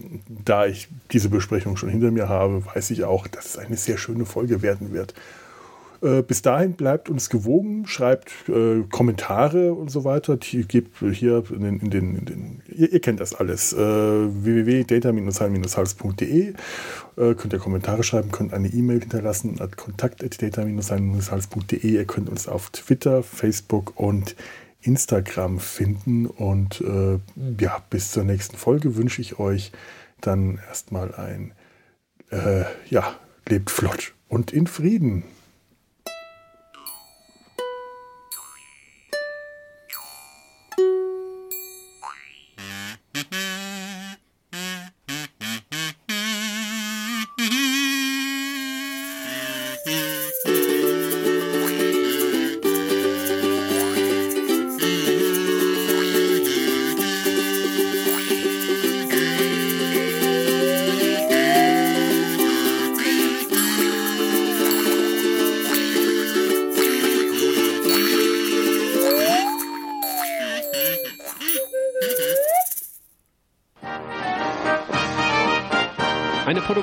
da 0.44 0.66
ich 0.66 0.88
diese 1.12 1.28
Besprechung 1.28 1.76
schon 1.76 1.90
hinter 1.90 2.10
mir 2.10 2.28
habe, 2.28 2.66
weiß 2.66 2.90
ich 2.90 3.04
auch, 3.04 3.28
dass 3.28 3.46
es 3.46 3.58
eine 3.58 3.76
sehr 3.76 3.98
schöne 3.98 4.24
Folge 4.24 4.62
werden 4.62 4.92
wird. 4.92 5.14
Äh, 6.02 6.22
bis 6.22 6.40
dahin 6.40 6.72
bleibt 6.72 7.10
uns 7.10 7.28
gewogen, 7.28 7.86
schreibt 7.86 8.30
äh, 8.48 8.84
Kommentare 8.90 9.74
und 9.74 9.90
so 9.90 10.04
weiter. 10.04 10.38
Die 10.38 10.66
gebt 10.66 10.96
hier 11.12 11.44
in 11.50 11.60
den, 11.60 11.80
in 11.80 11.90
den, 11.90 12.16
in 12.16 12.24
den 12.24 12.62
ihr, 12.68 12.90
ihr, 12.92 13.00
kennt 13.00 13.20
das 13.20 13.34
alles. 13.34 13.74
Äh, 13.74 13.76
www.data-hals.de 13.76 16.48
äh, 16.48 16.54
könnt 17.34 17.52
ihr 17.52 17.58
Kommentare 17.58 18.02
schreiben, 18.02 18.30
könnt 18.30 18.54
eine 18.54 18.68
E-Mail 18.68 19.00
hinterlassen 19.00 19.60
at 19.60 19.76
kontakt.data-hals.de. 19.76 21.86
Ihr 21.86 22.06
könnt 22.06 22.30
uns 22.30 22.48
auf 22.48 22.70
Twitter, 22.70 23.22
Facebook 23.22 24.00
und 24.00 24.36
Instagram 24.82 25.58
finden. 25.58 26.26
Und 26.26 26.80
äh, 26.80 27.18
ja, 27.58 27.82
bis 27.90 28.12
zur 28.12 28.24
nächsten 28.24 28.56
Folge 28.56 28.96
wünsche 28.96 29.20
ich 29.20 29.38
euch 29.38 29.72
dann 30.20 30.58
erstmal 30.68 31.14
ein 31.14 31.52
äh, 32.30 32.64
ja, 32.88 33.16
lebt 33.48 33.70
flott 33.70 34.14
und 34.28 34.52
in 34.52 34.66
Frieden. 34.66 35.24